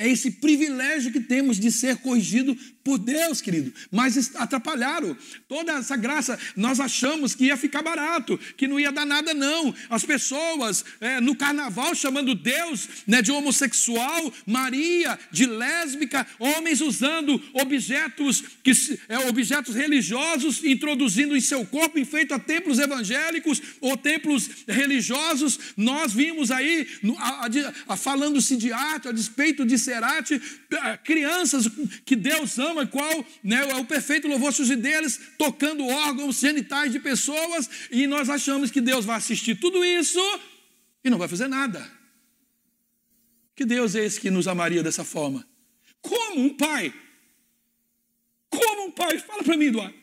É 0.00 0.08
esse 0.08 0.30
privilégio 0.30 1.12
que 1.12 1.20
temos 1.20 1.60
de 1.60 1.70
ser 1.70 1.98
corrigido 1.98 2.56
por 2.82 2.98
Deus, 2.98 3.42
querido. 3.42 3.70
Mas 3.90 4.34
atrapalharam 4.34 5.14
toda 5.46 5.72
essa 5.72 5.94
graça. 5.94 6.38
Nós 6.56 6.80
achamos 6.80 7.34
que 7.34 7.44
ia 7.44 7.56
ficar 7.56 7.82
barato, 7.82 8.40
que 8.56 8.66
não 8.66 8.80
ia 8.80 8.90
dar 8.90 9.04
nada, 9.04 9.34
não. 9.34 9.74
As 9.90 10.02
pessoas 10.02 10.84
é, 11.02 11.20
no 11.20 11.36
carnaval 11.36 11.94
chamando 11.94 12.34
Deus 12.34 12.88
né, 13.06 13.20
de 13.20 13.30
homossexual, 13.30 14.32
Maria 14.46 15.18
de 15.30 15.44
lésbica, 15.44 16.26
homens 16.38 16.80
usando 16.80 17.38
objetos, 17.52 18.42
que, 18.62 18.72
é, 19.06 19.18
objetos 19.28 19.74
religiosos, 19.74 20.64
introduzindo 20.64 21.36
em 21.36 21.42
seu 21.42 21.66
corpo, 21.66 21.98
em 21.98 22.06
feito 22.06 22.32
a 22.32 22.38
templos 22.38 22.78
evangélicos 22.78 23.60
ou 23.82 23.98
templos 23.98 24.48
religiosos. 24.66 25.58
Nós 25.76 26.14
vimos 26.14 26.50
aí, 26.50 26.88
falando-se 27.98 28.56
de 28.56 28.72
arte, 28.72 29.08
a 29.08 29.12
despeito 29.12 29.66
de 29.66 29.76
Cerati, 29.90 30.40
crianças 31.02 31.68
que 32.04 32.14
Deus 32.14 32.58
ama, 32.58 32.86
qual 32.86 33.24
né, 33.42 33.68
é 33.70 33.74
o 33.76 33.84
perfeito 33.84 34.28
louvor 34.28 34.52
surge 34.52 34.76
deles, 34.76 35.20
tocando 35.36 35.86
órgãos 35.86 36.38
genitais 36.38 36.92
de 36.92 37.00
pessoas, 37.00 37.68
e 37.90 38.06
nós 38.06 38.30
achamos 38.30 38.70
que 38.70 38.80
Deus 38.80 39.04
vai 39.04 39.16
assistir 39.16 39.56
tudo 39.56 39.84
isso 39.84 40.20
e 41.02 41.10
não 41.10 41.18
vai 41.18 41.26
fazer 41.26 41.48
nada. 41.48 41.90
Que 43.56 43.64
Deus 43.64 43.94
é 43.94 44.04
esse 44.04 44.20
que 44.20 44.30
nos 44.30 44.46
amaria 44.46 44.82
dessa 44.82 45.04
forma? 45.04 45.46
Como 46.00 46.44
um 46.44 46.56
pai? 46.56 46.94
Como 48.48 48.86
um 48.86 48.90
pai? 48.92 49.18
Fala 49.18 49.42
para 49.42 49.56
mim, 49.56 49.66
Eduardo. 49.66 49.98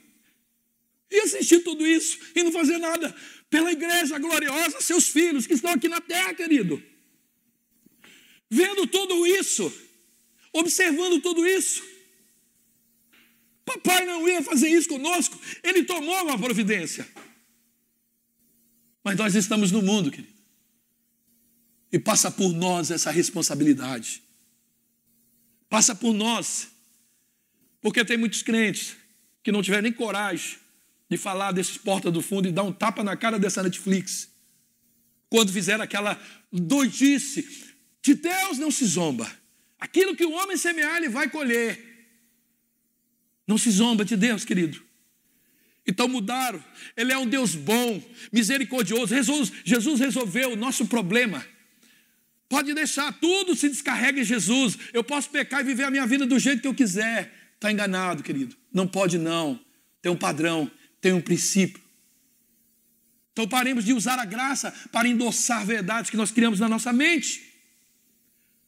E 1.10 1.22
assistir 1.22 1.62
tudo 1.62 1.88
isso 1.88 2.20
e 2.36 2.44
não 2.44 2.52
fazer 2.52 2.78
nada 2.78 3.16
pela 3.50 3.72
igreja 3.72 4.20
gloriosa, 4.20 4.82
seus 4.82 5.08
filhos 5.08 5.48
que 5.48 5.54
estão 5.54 5.72
aqui 5.72 5.88
na 5.88 6.02
terra, 6.02 6.34
querido. 6.34 6.84
Vendo 8.50 8.88
tudo 8.88 9.26
isso, 9.26 9.72
observando 10.54 11.22
tudo 11.22 11.46
isso. 11.46 11.84
Papai 13.66 14.06
não 14.06 14.28
ia 14.28 14.42
fazer 14.42 14.70
isso 14.70 14.88
conosco, 14.88 15.38
ele 15.62 15.84
tomou 15.84 16.24
uma 16.24 16.38
providência. 16.38 17.08
Mas 19.04 19.18
nós 19.18 19.36
estamos 19.36 19.72
no 19.72 19.82
mundo, 19.82 20.10
querido. 20.10 20.34
E 21.92 22.00
passa 22.00 22.30
por 22.30 22.54
nós 22.54 22.92
essa 22.92 23.12
responsabilidade. 23.12 24.22
Passa 25.70 25.96
por 25.96 26.14
nós. 26.14 26.70
Porque 27.82 28.04
tem 28.04 28.18
muitos 28.18 28.42
crentes 28.42 28.96
que 29.44 29.52
não 29.52 29.62
tiveram 29.62 29.84
nem 29.84 29.94
coragem 29.94 30.58
de 31.10 31.18
falar 31.18 31.52
desses 31.52 31.78
porta 31.78 32.12
do 32.12 32.22
fundo 32.22 32.48
e 32.48 32.52
dar 32.52 32.64
um 32.64 32.74
tapa 32.74 33.04
na 33.04 33.16
cara 33.16 33.40
dessa 33.40 33.64
Netflix. 33.64 34.30
Quando 35.30 35.52
fizeram 35.52 35.84
aquela 35.84 36.22
doidice 36.52 37.67
de 38.08 38.14
Deus 38.14 38.58
não 38.58 38.72
se 38.72 38.86
zomba. 38.86 39.30
Aquilo 39.78 40.16
que 40.16 40.26
o 40.26 40.32
homem 40.32 40.56
semear, 40.56 40.96
ele 40.98 41.10
vai 41.10 41.30
colher. 41.30 41.78
Não 43.46 43.58
se 43.58 43.70
zomba 43.70 44.06
de 44.06 44.16
Deus, 44.16 44.46
querido. 44.46 44.82
Então 45.86 46.08
mudaram. 46.08 46.64
Ele 46.96 47.12
é 47.12 47.18
um 47.18 47.28
Deus 47.28 47.54
bom, 47.54 48.02
misericordioso. 48.32 49.14
Jesus 49.66 50.00
resolveu 50.00 50.54
o 50.54 50.56
nosso 50.56 50.88
problema. 50.88 51.46
Pode 52.48 52.74
deixar, 52.74 53.12
tudo 53.20 53.56
se 53.58 53.68
descarrega 53.68 54.22
em 54.22 54.24
Jesus. 54.24 54.78
Eu 54.94 55.04
posso 55.04 55.30
pecar 55.30 55.60
e 55.60 55.66
viver 55.66 55.84
a 55.84 55.92
minha 55.92 56.08
vida 56.08 56.26
do 56.26 56.40
jeito 56.40 56.62
que 56.62 56.68
eu 56.68 56.74
quiser. 56.74 57.52
Está 57.56 57.70
enganado, 57.70 58.24
querido. 58.24 58.56
Não 58.74 58.88
pode, 58.88 59.18
não. 59.18 59.60
Tem 60.02 60.10
um 60.10 60.18
padrão, 60.18 60.72
tem 61.02 61.12
um 61.12 61.22
princípio. 61.22 61.82
Então 63.34 63.46
paremos 63.48 63.84
de 63.84 63.92
usar 63.92 64.18
a 64.18 64.26
graça 64.26 64.74
para 64.94 65.10
endossar 65.10 65.66
verdades 65.66 66.10
que 66.10 66.18
nós 66.18 66.32
criamos 66.32 66.60
na 66.62 66.70
nossa 66.70 66.94
mente. 66.94 67.47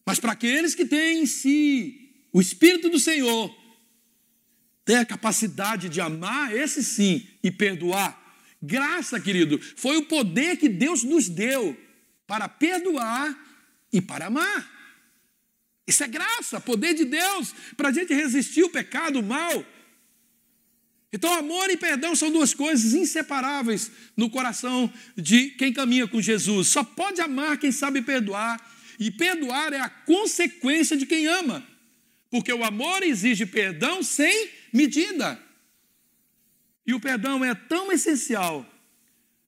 Mas 0.09 0.19
para 0.19 0.31
aqueles 0.31 0.73
que 0.73 0.87
têm 0.87 1.21
em 1.21 1.25
si 1.27 2.09
o 2.33 2.41
Espírito 2.41 2.89
do 2.89 2.99
Senhor, 2.99 3.55
tem 4.83 4.95
a 4.95 5.05
capacidade 5.05 5.87
de 5.87 6.01
amar, 6.01 6.51
esse 6.51 6.83
sim, 6.83 7.27
e 7.43 7.51
perdoar. 7.51 8.19
Graça, 8.59 9.19
querido, 9.19 9.61
foi 9.75 9.97
o 9.97 10.05
poder 10.07 10.57
que 10.57 10.67
Deus 10.67 11.03
nos 11.03 11.29
deu 11.29 11.77
para 12.25 12.49
perdoar 12.49 13.37
e 13.93 14.01
para 14.01 14.25
amar. 14.25 14.67
Isso 15.85 16.03
é 16.03 16.07
graça, 16.07 16.59
poder 16.59 16.95
de 16.95 17.05
Deus 17.05 17.53
para 17.77 17.89
a 17.89 17.93
gente 17.93 18.11
resistir 18.11 18.63
o 18.63 18.71
pecado, 18.71 19.19
o 19.19 19.23
mal. 19.23 19.63
Então, 21.13 21.31
amor 21.33 21.69
e 21.69 21.77
perdão 21.77 22.15
são 22.15 22.31
duas 22.31 22.51
coisas 22.51 22.95
inseparáveis 22.95 23.91
no 24.17 24.27
coração 24.27 24.91
de 25.15 25.51
quem 25.51 25.71
caminha 25.71 26.07
com 26.07 26.19
Jesus. 26.19 26.69
Só 26.69 26.83
pode 26.83 27.21
amar 27.21 27.59
quem 27.59 27.71
sabe 27.71 28.01
perdoar 28.01 28.59
e 28.99 29.09
perdoar 29.09 29.71
é 29.71 29.79
a 29.79 29.89
consequência 29.89 30.97
de 30.97 31.05
quem 31.05 31.25
ama. 31.25 31.65
Porque 32.29 32.51
o 32.51 32.63
amor 32.63 33.01
exige 33.01 33.45
perdão 33.45 34.03
sem 34.03 34.49
medida. 34.73 35.41
E 36.85 36.93
o 36.93 36.99
perdão 36.99 37.43
é 37.43 37.55
tão 37.55 37.91
essencial 37.91 38.65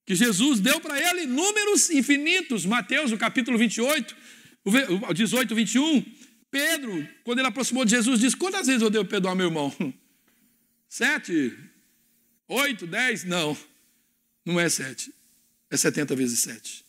que 0.05 0.15
Jesus 0.15 0.59
deu 0.59 0.79
para 0.79 0.97
ele 0.99 1.25
números 1.25 1.89
infinitos. 1.89 2.65
Mateus, 2.65 3.11
no 3.11 3.17
capítulo 3.17 3.57
28, 3.57 4.15
18, 5.13 5.53
21. 5.53 6.05
Pedro, 6.49 7.07
quando 7.23 7.39
ele 7.39 7.47
aproximou 7.47 7.83
de 7.83 7.91
Jesus, 7.91 8.19
disse: 8.19 8.37
Quantas 8.37 8.67
vezes 8.67 8.81
eu 8.81 8.89
devo 8.89 9.05
perdoar 9.05 9.35
meu 9.35 9.47
irmão? 9.47 9.73
Sete? 10.87 11.57
Oito? 12.47 12.85
Dez? 12.85 13.23
Não, 13.23 13.57
não 14.45 14.59
é 14.59 14.67
sete. 14.67 15.13
É 15.69 15.77
setenta 15.77 16.13
vezes 16.13 16.41
sete. 16.41 16.83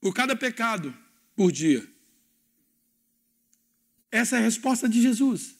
Por 0.00 0.14
cada 0.14 0.34
pecado 0.34 0.96
por 1.40 1.50
dia. 1.50 1.82
Essa 4.12 4.36
é 4.36 4.40
a 4.40 4.42
resposta 4.42 4.86
de 4.86 5.00
Jesus. 5.00 5.56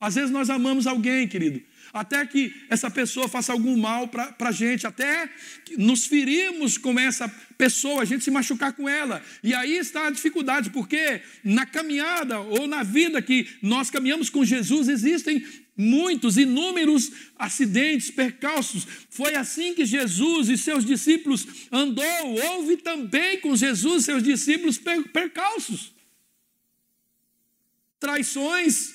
Às 0.00 0.14
vezes 0.14 0.30
nós 0.30 0.48
amamos 0.48 0.86
alguém, 0.86 1.28
querido, 1.28 1.62
até 1.92 2.24
que 2.24 2.50
essa 2.70 2.90
pessoa 2.90 3.28
faça 3.28 3.52
algum 3.52 3.76
mal 3.76 4.08
para 4.08 4.34
a 4.38 4.52
gente, 4.52 4.86
até 4.86 5.30
nos 5.76 6.06
ferimos 6.06 6.78
com 6.78 6.98
essa 6.98 7.28
pessoa, 7.58 8.00
a 8.00 8.04
gente 8.06 8.24
se 8.24 8.30
machucar 8.30 8.72
com 8.72 8.88
ela. 8.88 9.22
E 9.42 9.52
aí 9.52 9.76
está 9.76 10.06
a 10.06 10.10
dificuldade, 10.10 10.70
porque 10.70 11.20
na 11.44 11.66
caminhada 11.66 12.40
ou 12.40 12.66
na 12.66 12.82
vida 12.82 13.20
que 13.20 13.46
nós 13.60 13.90
caminhamos 13.90 14.30
com 14.30 14.46
Jesus, 14.46 14.88
existem 14.88 15.44
muitos, 15.76 16.36
inúmeros 16.36 17.10
acidentes, 17.36 18.10
percalços. 18.10 18.86
Foi 19.10 19.34
assim 19.34 19.74
que 19.74 19.84
Jesus 19.84 20.48
e 20.48 20.56
seus 20.56 20.84
discípulos 20.84 21.46
andou. 21.70 22.04
Houve 22.44 22.78
também 22.78 23.40
com 23.40 23.54
Jesus 23.54 24.02
e 24.02 24.06
seus 24.06 24.22
discípulos 24.22 24.78
percalços. 25.12 25.92
Traições, 27.98 28.94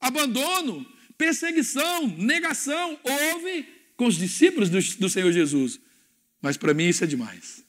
abandono, 0.00 0.86
perseguição, 1.16 2.06
negação. 2.16 2.98
Houve 3.04 3.66
com 3.96 4.06
os 4.06 4.16
discípulos 4.16 4.70
do, 4.70 4.80
do 4.98 5.08
Senhor 5.08 5.30
Jesus. 5.32 5.78
Mas 6.42 6.56
para 6.56 6.74
mim 6.74 6.88
isso 6.88 7.04
é 7.04 7.06
demais. 7.06 7.62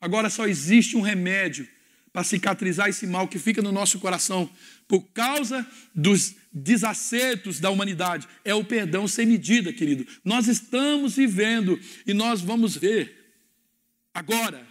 Agora 0.00 0.30
só 0.30 0.46
existe 0.46 0.96
um 0.96 1.00
remédio 1.00 1.68
para 2.12 2.22
cicatrizar 2.22 2.88
esse 2.88 3.08
mal 3.08 3.26
que 3.26 3.40
fica 3.40 3.60
no 3.60 3.72
nosso 3.72 3.98
coração 3.98 4.48
por 4.86 5.02
causa 5.12 5.66
dos 5.92 6.36
desacertos 6.54 7.58
da 7.58 7.70
humanidade. 7.70 8.28
É 8.44 8.54
o 8.54 8.64
perdão 8.64 9.08
sem 9.08 9.26
medida, 9.26 9.72
querido. 9.72 10.06
Nós 10.24 10.46
estamos 10.46 11.16
vivendo 11.16 11.78
e 12.06 12.14
nós 12.14 12.40
vamos 12.40 12.76
ver 12.76 13.34
agora 14.14 14.64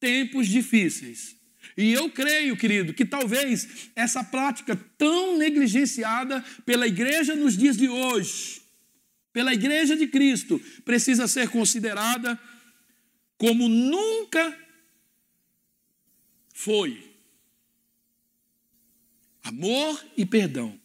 tempos 0.00 0.48
difíceis. 0.48 1.36
E 1.76 1.92
eu 1.92 2.08
creio, 2.10 2.56
querido, 2.56 2.94
que 2.94 3.04
talvez 3.04 3.90
essa 3.94 4.24
prática 4.24 4.74
tão 4.96 5.36
negligenciada 5.36 6.42
pela 6.64 6.86
igreja 6.86 7.36
nos 7.36 7.56
dias 7.56 7.76
de 7.76 7.88
hoje, 7.88 8.62
pela 9.32 9.52
igreja 9.52 9.94
de 9.94 10.06
Cristo, 10.06 10.58
precisa 10.84 11.28
ser 11.28 11.50
considerada 11.50 12.40
como 13.36 13.68
nunca 13.68 14.58
foi. 16.54 17.14
Amor 19.42 20.02
e 20.16 20.24
perdão. 20.24 20.80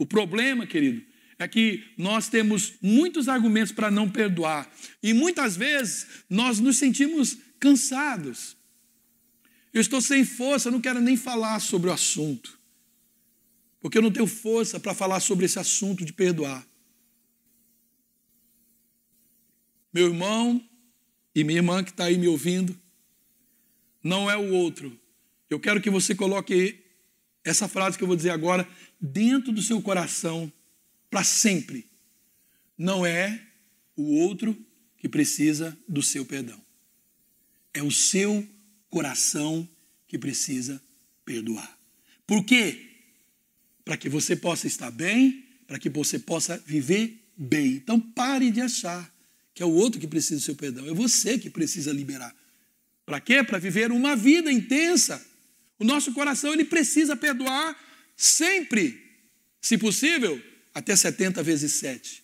O 0.00 0.06
problema, 0.06 0.66
querido, 0.66 1.04
é 1.38 1.46
que 1.46 1.84
nós 1.98 2.26
temos 2.26 2.72
muitos 2.80 3.28
argumentos 3.28 3.70
para 3.70 3.90
não 3.90 4.08
perdoar 4.08 4.66
e 5.02 5.12
muitas 5.12 5.58
vezes 5.58 6.24
nós 6.30 6.58
nos 6.58 6.78
sentimos 6.78 7.36
cansados. 7.58 8.56
Eu 9.74 9.80
estou 9.82 10.00
sem 10.00 10.24
força, 10.24 10.70
não 10.70 10.80
quero 10.80 11.02
nem 11.02 11.18
falar 11.18 11.60
sobre 11.60 11.90
o 11.90 11.92
assunto, 11.92 12.58
porque 13.78 13.98
eu 13.98 14.02
não 14.02 14.10
tenho 14.10 14.26
força 14.26 14.80
para 14.80 14.94
falar 14.94 15.20
sobre 15.20 15.44
esse 15.44 15.58
assunto 15.58 16.02
de 16.02 16.14
perdoar. 16.14 16.66
Meu 19.92 20.06
irmão 20.06 20.66
e 21.34 21.44
minha 21.44 21.58
irmã 21.58 21.84
que 21.84 21.90
está 21.90 22.04
aí 22.04 22.16
me 22.16 22.26
ouvindo, 22.26 22.74
não 24.02 24.30
é 24.30 24.36
o 24.38 24.54
outro. 24.54 24.98
Eu 25.50 25.60
quero 25.60 25.78
que 25.78 25.90
você 25.90 26.14
coloque 26.14 26.82
essa 27.44 27.68
frase 27.68 27.96
que 27.98 28.04
eu 28.04 28.08
vou 28.08 28.16
dizer 28.16 28.30
agora 28.30 28.66
dentro 29.00 29.52
do 29.52 29.62
seu 29.62 29.80
coração 29.80 30.52
para 31.08 31.24
sempre. 31.24 31.88
Não 32.76 33.04
é 33.04 33.40
o 33.96 34.14
outro 34.18 34.56
que 34.96 35.08
precisa 35.08 35.76
do 35.88 36.02
seu 36.02 36.24
perdão. 36.24 36.60
É 37.72 37.82
o 37.82 37.90
seu 37.90 38.46
coração 38.88 39.68
que 40.06 40.18
precisa 40.18 40.82
perdoar. 41.24 41.78
Por 42.26 42.44
quê? 42.44 42.88
Para 43.84 43.96
que 43.96 44.08
você 44.08 44.36
possa 44.36 44.66
estar 44.66 44.90
bem, 44.90 45.44
para 45.66 45.78
que 45.78 45.88
você 45.88 46.18
possa 46.18 46.58
viver 46.58 47.20
bem. 47.36 47.74
Então 47.74 47.98
pare 48.00 48.50
de 48.50 48.60
achar 48.60 49.12
que 49.54 49.62
é 49.62 49.66
o 49.66 49.72
outro 49.72 50.00
que 50.00 50.06
precisa 50.06 50.36
do 50.36 50.44
seu 50.44 50.54
perdão, 50.54 50.86
é 50.86 50.94
você 50.94 51.38
que 51.38 51.50
precisa 51.50 51.92
liberar. 51.92 52.34
Para 53.04 53.20
quê? 53.20 53.42
Para 53.42 53.58
viver 53.58 53.90
uma 53.90 54.14
vida 54.14 54.50
intensa. 54.52 55.24
O 55.78 55.84
nosso 55.84 56.12
coração 56.12 56.52
ele 56.52 56.64
precisa 56.64 57.16
perdoar 57.16 57.76
sempre, 58.20 59.00
se 59.60 59.78
possível, 59.78 60.40
até 60.74 60.94
70 60.94 61.42
vezes 61.42 61.72
7. 61.72 62.22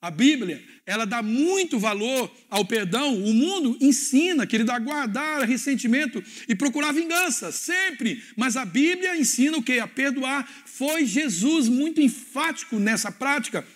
A 0.00 0.10
Bíblia, 0.10 0.62
ela 0.86 1.04
dá 1.04 1.22
muito 1.22 1.78
valor 1.78 2.30
ao 2.48 2.64
perdão. 2.64 3.16
O 3.16 3.34
mundo 3.34 3.76
ensina, 3.80 4.46
querido, 4.46 4.70
a 4.70 4.78
guardar 4.78 5.42
ressentimento 5.42 6.22
e 6.46 6.54
procurar 6.54 6.92
vingança, 6.92 7.50
sempre. 7.50 8.22
Mas 8.36 8.56
a 8.56 8.64
Bíblia 8.64 9.16
ensina 9.16 9.56
o 9.56 9.62
que? 9.62 9.80
A 9.80 9.88
perdoar. 9.88 10.48
Foi 10.66 11.04
Jesus 11.04 11.68
muito 11.68 12.00
enfático 12.00 12.78
nessa 12.78 13.10
prática. 13.10 13.66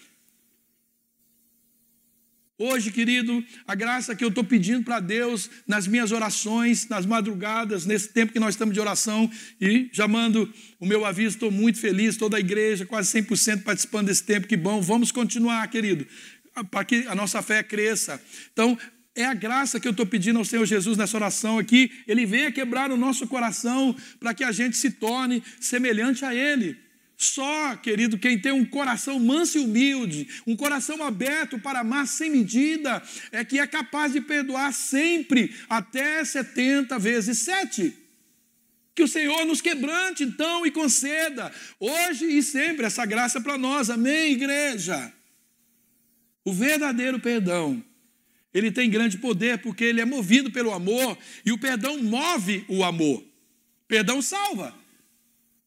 Hoje, 2.58 2.92
querido, 2.92 3.42
a 3.66 3.74
graça 3.74 4.14
que 4.14 4.22
eu 4.22 4.28
estou 4.28 4.44
pedindo 4.44 4.84
para 4.84 5.00
Deus 5.00 5.50
nas 5.66 5.86
minhas 5.86 6.12
orações, 6.12 6.86
nas 6.86 7.06
madrugadas, 7.06 7.86
nesse 7.86 8.10
tempo 8.10 8.32
que 8.32 8.38
nós 8.38 8.54
estamos 8.54 8.74
de 8.74 8.80
oração, 8.80 9.30
e 9.60 9.88
já 9.90 10.06
mando 10.06 10.52
o 10.78 10.86
meu 10.86 11.04
aviso, 11.04 11.36
estou 11.36 11.50
muito 11.50 11.80
feliz, 11.80 12.16
toda 12.16 12.36
a 12.36 12.40
igreja, 12.40 12.84
quase 12.84 13.10
100% 13.20 13.62
participando 13.62 14.08
desse 14.08 14.24
tempo, 14.24 14.46
que 14.46 14.56
bom, 14.56 14.82
vamos 14.82 15.10
continuar, 15.10 15.66
querido, 15.68 16.06
para 16.70 16.84
que 16.84 17.06
a 17.08 17.14
nossa 17.14 17.40
fé 17.40 17.62
cresça. 17.62 18.22
Então, 18.52 18.78
é 19.14 19.24
a 19.24 19.34
graça 19.34 19.80
que 19.80 19.88
eu 19.88 19.92
estou 19.92 20.06
pedindo 20.06 20.38
ao 20.38 20.44
Senhor 20.44 20.64
Jesus 20.66 20.98
nessa 20.98 21.16
oração 21.16 21.58
aqui, 21.58 21.90
Ele 22.06 22.26
venha 22.26 22.52
quebrar 22.52 22.90
o 22.90 22.96
nosso 22.98 23.26
coração 23.26 23.96
para 24.20 24.34
que 24.34 24.44
a 24.44 24.52
gente 24.52 24.76
se 24.76 24.90
torne 24.90 25.42
semelhante 25.58 26.24
a 26.24 26.34
Ele. 26.34 26.76
Só, 27.16 27.76
querido, 27.76 28.18
quem 28.18 28.38
tem 28.38 28.52
um 28.52 28.64
coração 28.64 29.18
manso 29.20 29.58
e 29.58 29.60
humilde, 29.60 30.28
um 30.46 30.56
coração 30.56 31.02
aberto 31.02 31.58
para 31.58 31.80
amar 31.80 32.06
sem 32.06 32.30
medida, 32.30 33.02
é 33.30 33.44
que 33.44 33.58
é 33.58 33.66
capaz 33.66 34.12
de 34.12 34.20
perdoar 34.20 34.72
sempre, 34.72 35.54
até 35.68 36.24
70 36.24 36.98
vezes 36.98 37.38
7. 37.40 37.96
Que 38.94 39.02
o 39.02 39.08
Senhor 39.08 39.44
nos 39.46 39.60
quebrante 39.60 40.24
então 40.24 40.66
e 40.66 40.70
conceda, 40.70 41.52
hoje 41.78 42.26
e 42.26 42.42
sempre, 42.42 42.86
essa 42.86 43.06
graça 43.06 43.40
para 43.40 43.56
nós, 43.56 43.88
amém, 43.88 44.32
igreja? 44.32 45.12
O 46.44 46.52
verdadeiro 46.52 47.20
perdão, 47.20 47.82
ele 48.52 48.70
tem 48.70 48.90
grande 48.90 49.16
poder 49.16 49.58
porque 49.58 49.84
ele 49.84 50.00
é 50.00 50.04
movido 50.04 50.50
pelo 50.50 50.72
amor 50.72 51.16
e 51.44 51.52
o 51.52 51.58
perdão 51.58 52.02
move 52.02 52.64
o 52.68 52.84
amor. 52.84 53.24
Perdão 53.88 54.20
salva. 54.20 54.81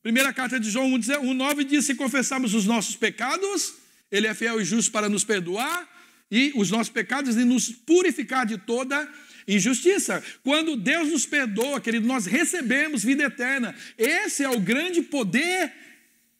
Primeira 0.05 0.31
carta 0.31 0.59
de 0.59 0.69
João 0.69 0.91
1,9 0.91 1.63
diz: 1.63 1.83
Se 1.83 1.95
confessarmos 1.95 2.53
os 2.53 2.63
nossos 2.63 2.95
pecados, 2.95 3.73
Ele 4.11 4.27
é 4.27 4.35
fiel 4.35 4.61
e 4.61 4.63
justo 4.63 4.91
para 4.91 5.09
nos 5.09 5.23
perdoar 5.23 5.89
e 6.29 6.53
os 6.55 6.69
nossos 6.69 6.89
pecados 6.89 7.35
e 7.35 7.43
nos 7.43 7.71
purificar 7.71 8.45
de 8.45 8.55
toda 8.55 9.11
injustiça. 9.47 10.23
Quando 10.43 10.75
Deus 10.75 11.09
nos 11.09 11.25
perdoa, 11.25 11.81
querido, 11.81 12.05
nós 12.05 12.27
recebemos 12.27 13.03
vida 13.03 13.23
eterna. 13.23 13.73
Esse 13.97 14.43
é 14.43 14.49
o 14.49 14.59
grande 14.59 15.01
poder 15.01 15.73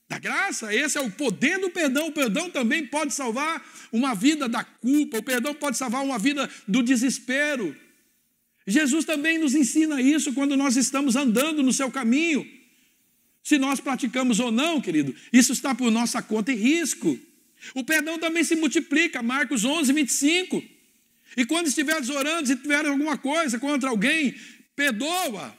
da 0.07 0.19
graça, 0.19 0.71
esse 0.71 0.99
é 0.99 1.01
o 1.01 1.09
poder 1.09 1.57
do 1.57 1.71
perdão. 1.71 2.09
O 2.09 2.11
perdão 2.11 2.51
também 2.51 2.85
pode 2.85 3.15
salvar 3.15 3.67
uma 3.91 4.13
vida 4.13 4.47
da 4.47 4.63
culpa, 4.63 5.17
o 5.17 5.23
perdão 5.23 5.55
pode 5.55 5.75
salvar 5.75 6.03
uma 6.03 6.19
vida 6.19 6.47
do 6.67 6.83
desespero. 6.83 7.75
Jesus 8.67 9.05
também 9.05 9.39
nos 9.39 9.55
ensina 9.55 9.99
isso 9.99 10.33
quando 10.33 10.55
nós 10.55 10.77
estamos 10.77 11.15
andando 11.15 11.63
no 11.63 11.73
seu 11.73 11.89
caminho. 11.89 12.63
Se 13.45 13.59
nós 13.59 13.79
praticamos 13.79 14.39
ou 14.39 14.51
não, 14.51 14.81
querido, 14.81 15.15
isso 15.31 15.53
está 15.53 15.75
por 15.75 15.91
nossa 15.91 16.19
conta 16.19 16.51
e 16.51 16.55
risco. 16.55 17.15
O 17.75 17.83
perdão 17.83 18.17
também 18.17 18.43
se 18.43 18.55
multiplica, 18.55 19.21
Marcos 19.21 19.63
11, 19.63 19.93
25. 19.93 20.63
E 21.37 21.45
quando 21.45 21.67
estiveres 21.67 22.09
orando, 22.09 22.47
se 22.47 22.55
tiver 22.55 22.83
alguma 22.87 23.19
coisa 23.19 23.59
contra 23.59 23.91
alguém, 23.91 24.33
perdoa, 24.75 25.55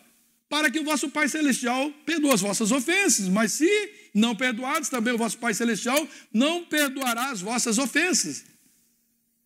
para 0.48 0.68
que 0.68 0.80
o 0.80 0.84
vosso 0.84 1.08
Pai 1.10 1.28
Celestial 1.28 1.92
perdoe 2.04 2.32
as 2.32 2.40
vossas 2.40 2.72
ofensas. 2.72 3.28
Mas 3.28 3.52
se 3.52 3.70
não 4.12 4.34
perdoados, 4.34 4.88
também 4.88 5.14
o 5.14 5.18
vosso 5.18 5.38
Pai 5.38 5.54
Celestial 5.54 6.08
não 6.32 6.64
perdoará 6.64 7.30
as 7.30 7.40
vossas 7.40 7.78
ofensas. 7.78 8.44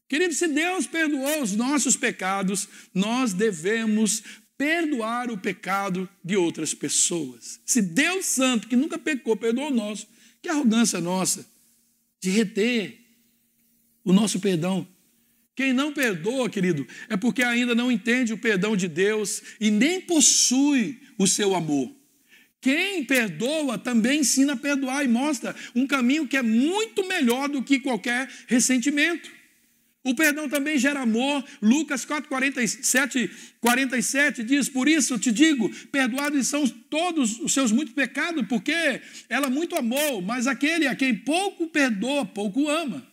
Querido, 0.08 0.32
se 0.32 0.48
Deus 0.48 0.86
perdoou 0.86 1.42
os 1.42 1.54
nossos 1.54 1.94
pecados, 1.94 2.66
nós 2.94 3.34
devemos 3.34 4.22
perdoar 4.60 5.30
o 5.30 5.38
pecado 5.38 6.06
de 6.22 6.36
outras 6.36 6.74
pessoas. 6.74 7.58
Se 7.64 7.80
Deus 7.80 8.26
Santo, 8.26 8.68
que 8.68 8.76
nunca 8.76 8.98
pecou, 8.98 9.34
perdoou 9.34 9.68
o 9.68 9.74
nosso, 9.74 10.06
que 10.42 10.50
arrogância 10.50 11.00
nossa 11.00 11.46
de 12.20 12.28
reter 12.28 13.00
o 14.04 14.12
nosso 14.12 14.38
perdão. 14.38 14.86
Quem 15.56 15.72
não 15.72 15.94
perdoa, 15.94 16.50
querido, 16.50 16.86
é 17.08 17.16
porque 17.16 17.42
ainda 17.42 17.74
não 17.74 17.90
entende 17.90 18.34
o 18.34 18.38
perdão 18.38 18.76
de 18.76 18.86
Deus 18.86 19.42
e 19.58 19.70
nem 19.70 19.98
possui 19.98 21.00
o 21.16 21.26
seu 21.26 21.54
amor. 21.54 21.90
Quem 22.60 23.02
perdoa 23.02 23.78
também 23.78 24.20
ensina 24.20 24.52
a 24.52 24.56
perdoar 24.56 25.02
e 25.02 25.08
mostra 25.08 25.56
um 25.74 25.86
caminho 25.86 26.28
que 26.28 26.36
é 26.36 26.42
muito 26.42 27.08
melhor 27.08 27.48
do 27.48 27.62
que 27.62 27.80
qualquer 27.80 28.28
ressentimento. 28.46 29.39
O 30.02 30.14
perdão 30.14 30.48
também 30.48 30.78
gera 30.78 31.00
amor. 31.00 31.44
Lucas 31.60 32.04
4, 32.04 32.28
47, 32.28 33.30
47 33.60 34.42
diz: 34.42 34.68
Por 34.68 34.88
isso 34.88 35.18
te 35.18 35.30
digo, 35.30 35.68
perdoados 35.92 36.46
são 36.46 36.66
todos 36.66 37.38
os 37.38 37.52
seus 37.52 37.70
muitos 37.70 37.94
pecados, 37.94 38.46
porque 38.48 39.02
ela 39.28 39.50
muito 39.50 39.76
amou, 39.76 40.22
mas 40.22 40.46
aquele 40.46 40.86
a 40.86 40.94
quem 40.94 41.14
pouco 41.14 41.66
perdoa, 41.66 42.24
pouco 42.24 42.68
ama. 42.68 43.06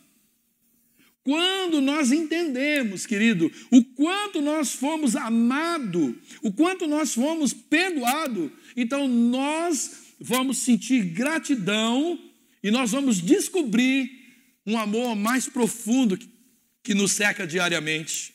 Quando 1.22 1.82
nós 1.82 2.10
entendemos, 2.10 3.04
querido, 3.04 3.52
o 3.70 3.84
quanto 3.84 4.40
nós 4.40 4.72
fomos 4.72 5.14
amados, 5.14 6.14
o 6.42 6.50
quanto 6.50 6.86
nós 6.86 7.12
fomos 7.12 7.52
perdoados, 7.52 8.50
então 8.74 9.06
nós 9.06 10.14
vamos 10.18 10.56
sentir 10.56 11.04
gratidão 11.04 12.18
e 12.62 12.70
nós 12.70 12.92
vamos 12.92 13.20
descobrir 13.20 14.10
um 14.66 14.78
amor 14.78 15.14
mais 15.14 15.46
profundo 15.46 16.18
que 16.88 16.94
nos 16.94 17.12
seca 17.12 17.46
diariamente. 17.46 18.34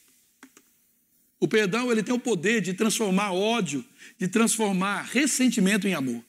O 1.39 1.47
perdão 1.47 1.91
ele 1.91 2.03
tem 2.03 2.13
o 2.13 2.19
poder 2.19 2.61
de 2.61 2.71
transformar 2.75 3.31
ódio, 3.31 3.83
de 4.19 4.27
transformar 4.27 5.09
ressentimento 5.11 5.87
em 5.87 5.95
amor. 5.95 6.23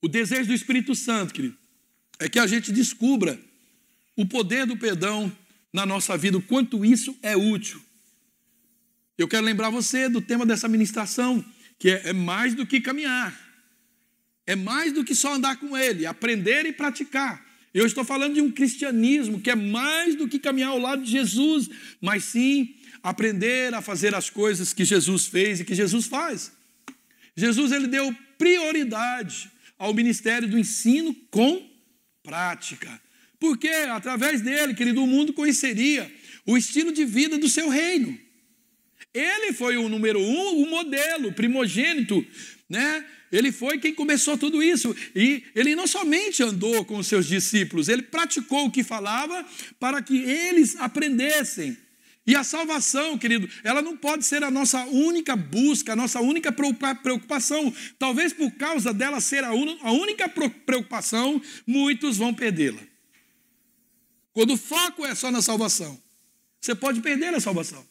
O 0.00 0.08
desejo 0.08 0.48
do 0.48 0.52
Espírito 0.52 0.96
Santo, 0.96 1.32
querido, 1.32 1.56
é 2.18 2.28
que 2.28 2.40
a 2.40 2.46
gente 2.48 2.72
descubra 2.72 3.40
o 4.16 4.26
poder 4.26 4.66
do 4.66 4.76
perdão 4.76 5.30
na 5.72 5.86
nossa 5.86 6.18
vida, 6.18 6.38
o 6.38 6.42
quanto 6.42 6.84
isso 6.84 7.16
é 7.22 7.36
útil. 7.36 7.80
Eu 9.16 9.28
quero 9.28 9.46
lembrar 9.46 9.70
você 9.70 10.08
do 10.08 10.20
tema 10.20 10.44
dessa 10.44 10.66
ministração, 10.66 11.44
que 11.78 11.88
é, 11.88 12.08
é 12.08 12.12
mais 12.12 12.52
do 12.56 12.66
que 12.66 12.80
caminhar, 12.80 13.32
é 14.44 14.56
mais 14.56 14.92
do 14.92 15.04
que 15.04 15.14
só 15.14 15.34
andar 15.34 15.54
com 15.60 15.78
Ele, 15.78 16.04
aprender 16.04 16.66
e 16.66 16.72
praticar. 16.72 17.51
Eu 17.74 17.86
estou 17.86 18.04
falando 18.04 18.34
de 18.34 18.40
um 18.40 18.50
cristianismo 18.50 19.40
que 19.40 19.50
é 19.50 19.54
mais 19.54 20.14
do 20.14 20.28
que 20.28 20.38
caminhar 20.38 20.70
ao 20.70 20.78
lado 20.78 21.02
de 21.02 21.10
Jesus, 21.10 21.70
mas 22.00 22.24
sim 22.24 22.74
aprender 23.02 23.72
a 23.74 23.80
fazer 23.80 24.14
as 24.14 24.28
coisas 24.28 24.72
que 24.72 24.84
Jesus 24.84 25.26
fez 25.26 25.60
e 25.60 25.64
que 25.64 25.74
Jesus 25.74 26.06
faz. 26.06 26.52
Jesus 27.36 27.72
ele 27.72 27.86
deu 27.86 28.14
prioridade 28.36 29.50
ao 29.78 29.94
ministério 29.94 30.48
do 30.48 30.58
ensino 30.58 31.14
com 31.30 31.68
prática. 32.22 33.00
Porque 33.40 33.68
através 33.68 34.40
dele, 34.40 34.74
querido, 34.74 35.02
o 35.02 35.06
mundo 35.06 35.32
conheceria 35.32 36.12
o 36.46 36.56
estilo 36.56 36.92
de 36.92 37.04
vida 37.04 37.38
do 37.38 37.48
seu 37.48 37.68
reino. 37.68 38.16
Ele 39.12 39.52
foi 39.52 39.76
o 39.76 39.88
número 39.88 40.20
um, 40.20 40.62
o 40.62 40.70
modelo, 40.70 41.32
primogênito, 41.32 42.24
né? 42.68 43.04
Ele 43.32 43.50
foi 43.50 43.78
quem 43.78 43.94
começou 43.94 44.36
tudo 44.36 44.62
isso. 44.62 44.94
E 45.16 45.42
ele 45.54 45.74
não 45.74 45.86
somente 45.86 46.42
andou 46.42 46.84
com 46.84 46.98
os 46.98 47.06
seus 47.06 47.26
discípulos, 47.26 47.88
ele 47.88 48.02
praticou 48.02 48.66
o 48.66 48.70
que 48.70 48.84
falava 48.84 49.44
para 49.80 50.02
que 50.02 50.18
eles 50.18 50.76
aprendessem. 50.76 51.76
E 52.24 52.36
a 52.36 52.44
salvação, 52.44 53.18
querido, 53.18 53.48
ela 53.64 53.82
não 53.82 53.96
pode 53.96 54.24
ser 54.24 54.44
a 54.44 54.50
nossa 54.50 54.84
única 54.84 55.34
busca, 55.34 55.94
a 55.94 55.96
nossa 55.96 56.20
única 56.20 56.52
preocupação. 56.52 57.74
Talvez 57.98 58.32
por 58.32 58.52
causa 58.52 58.92
dela 58.94 59.20
ser 59.20 59.42
a 59.42 59.52
única 59.52 60.28
preocupação, 60.28 61.42
muitos 61.66 62.18
vão 62.18 62.32
perdê-la. 62.32 62.80
Quando 64.32 64.54
o 64.54 64.56
foco 64.56 65.04
é 65.04 65.16
só 65.16 65.32
na 65.32 65.42
salvação, 65.42 66.00
você 66.60 66.76
pode 66.76 67.00
perder 67.00 67.34
a 67.34 67.40
salvação. 67.40 67.84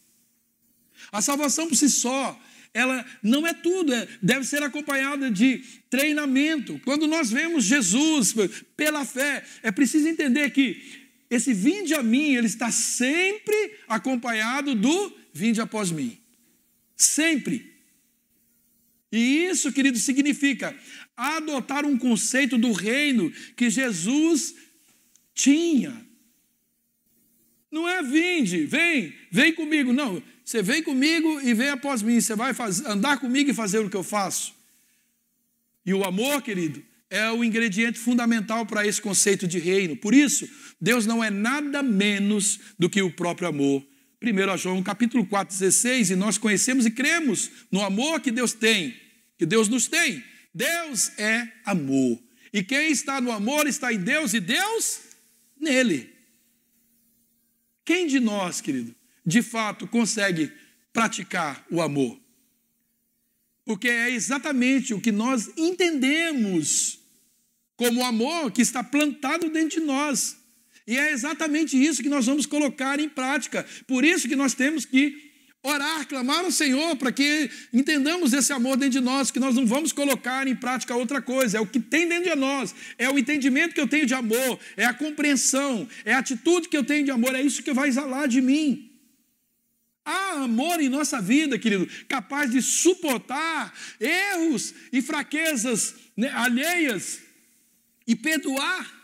A 1.11 1.21
salvação 1.21 1.67
por 1.67 1.75
si 1.75 1.89
só, 1.89 2.39
ela 2.73 3.05
não 3.21 3.45
é 3.45 3.53
tudo, 3.53 3.93
é, 3.93 4.07
deve 4.21 4.45
ser 4.45 4.63
acompanhada 4.63 5.29
de 5.29 5.63
treinamento. 5.89 6.79
Quando 6.85 7.05
nós 7.07 7.29
vemos 7.29 7.65
Jesus 7.65 8.33
pela 8.77 9.03
fé, 9.03 9.43
é 9.61 9.71
preciso 9.71 10.07
entender 10.07 10.51
que 10.51 10.81
esse 11.29 11.53
vinde 11.53 11.93
a 11.93 12.03
mim, 12.03 12.35
ele 12.35 12.47
está 12.47 12.71
sempre 12.71 13.75
acompanhado 13.87 14.73
do 14.75 15.17
vinde 15.33 15.61
após 15.61 15.91
mim. 15.91 16.17
Sempre. 16.95 17.71
E 19.11 19.45
isso, 19.45 19.71
querido, 19.71 19.97
significa 19.97 20.75
adotar 21.15 21.85
um 21.85 21.97
conceito 21.97 22.57
do 22.57 22.71
reino 22.71 23.31
que 23.55 23.69
Jesus 23.69 24.55
tinha. 25.33 26.05
Não 27.69 27.87
é 27.87 28.01
vinde, 28.03 28.65
vem, 28.65 29.13
vem 29.31 29.53
comigo. 29.53 29.93
Não, 29.93 30.21
você 30.51 30.61
vem 30.61 30.83
comigo 30.83 31.39
e 31.39 31.53
vem 31.53 31.69
após 31.69 32.01
mim. 32.01 32.19
Você 32.19 32.35
vai 32.35 32.53
fazer, 32.53 32.85
andar 32.85 33.17
comigo 33.19 33.49
e 33.49 33.53
fazer 33.53 33.79
o 33.79 33.89
que 33.89 33.95
eu 33.95 34.03
faço. 34.03 34.53
E 35.85 35.93
o 35.93 36.03
amor, 36.03 36.41
querido, 36.41 36.83
é 37.09 37.31
o 37.31 37.41
ingrediente 37.41 37.97
fundamental 37.97 38.65
para 38.65 38.85
esse 38.85 39.01
conceito 39.01 39.47
de 39.47 39.59
reino. 39.59 39.95
Por 39.95 40.13
isso, 40.13 40.45
Deus 40.79 41.05
não 41.05 41.23
é 41.23 41.29
nada 41.29 41.81
menos 41.81 42.59
do 42.77 42.89
que 42.89 43.01
o 43.01 43.09
próprio 43.09 43.47
amor. 43.47 43.81
1 44.21 44.57
João 44.57 44.83
capítulo 44.83 45.25
4, 45.25 45.57
16, 45.57 46.11
e 46.11 46.15
nós 46.17 46.37
conhecemos 46.37 46.85
e 46.85 46.91
cremos 46.91 47.49
no 47.71 47.81
amor 47.81 48.19
que 48.19 48.29
Deus 48.29 48.51
tem, 48.51 48.93
que 49.37 49.45
Deus 49.45 49.69
nos 49.69 49.87
tem. 49.87 50.21
Deus 50.53 51.17
é 51.17 51.47
amor. 51.63 52.21
E 52.51 52.61
quem 52.61 52.91
está 52.91 53.21
no 53.21 53.31
amor 53.31 53.67
está 53.67 53.93
em 53.93 53.99
Deus 53.99 54.33
e 54.33 54.41
Deus 54.41 54.99
nele. 55.57 56.13
Quem 57.85 58.05
de 58.05 58.19
nós, 58.19 58.59
querido, 58.59 58.93
de 59.25 59.41
fato 59.41 59.87
consegue 59.87 60.51
praticar 60.93 61.65
o 61.69 61.81
amor. 61.81 62.19
Porque 63.63 63.87
é 63.87 64.09
exatamente 64.09 64.93
o 64.93 65.01
que 65.01 65.11
nós 65.11 65.49
entendemos 65.55 66.99
como 67.75 68.03
amor 68.03 68.51
que 68.51 68.61
está 68.61 68.83
plantado 68.83 69.49
dentro 69.49 69.79
de 69.79 69.85
nós. 69.85 70.37
E 70.85 70.97
é 70.97 71.11
exatamente 71.11 71.81
isso 71.81 72.03
que 72.03 72.09
nós 72.09 72.25
vamos 72.25 72.45
colocar 72.45 72.99
em 72.99 73.07
prática. 73.07 73.65
Por 73.87 74.03
isso 74.03 74.27
que 74.27 74.35
nós 74.35 74.53
temos 74.53 74.85
que 74.85 75.31
orar, 75.63 76.07
clamar 76.07 76.43
ao 76.43 76.51
Senhor 76.51 76.95
para 76.95 77.11
que 77.11 77.49
entendamos 77.71 78.33
esse 78.33 78.51
amor 78.51 78.77
dentro 78.77 78.99
de 78.99 79.05
nós, 79.05 79.29
que 79.29 79.39
nós 79.39 79.55
não 79.55 79.65
vamos 79.65 79.91
colocar 79.91 80.47
em 80.47 80.55
prática 80.55 80.95
outra 80.95 81.21
coisa, 81.21 81.57
é 81.57 81.61
o 81.61 81.67
que 81.67 81.79
tem 81.79 82.07
dentro 82.07 82.31
de 82.31 82.35
nós, 82.35 82.73
é 82.97 83.09
o 83.09 83.17
entendimento 83.17 83.75
que 83.75 83.81
eu 83.81 83.87
tenho 83.87 84.05
de 84.05 84.13
amor, 84.13 84.59
é 84.75 84.85
a 84.85 84.93
compreensão, 84.93 85.87
é 86.03 86.13
a 86.13 86.19
atitude 86.19 86.67
que 86.67 86.75
eu 86.75 86.83
tenho 86.83 87.05
de 87.05 87.11
amor, 87.11 87.35
é 87.35 87.41
isso 87.41 87.61
que 87.61 87.73
vai 87.73 87.87
exalar 87.87 88.27
de 88.27 88.41
mim. 88.41 88.90
Há 90.03 90.43
amor 90.43 90.79
em 90.79 90.89
nossa 90.89 91.21
vida, 91.21 91.59
querido, 91.59 91.87
capaz 92.07 92.49
de 92.49 92.61
suportar 92.61 93.73
erros 93.99 94.73
e 94.91 95.01
fraquezas 95.01 95.95
né, 96.17 96.29
alheias 96.29 97.19
e 98.07 98.15
perdoar. 98.15 99.01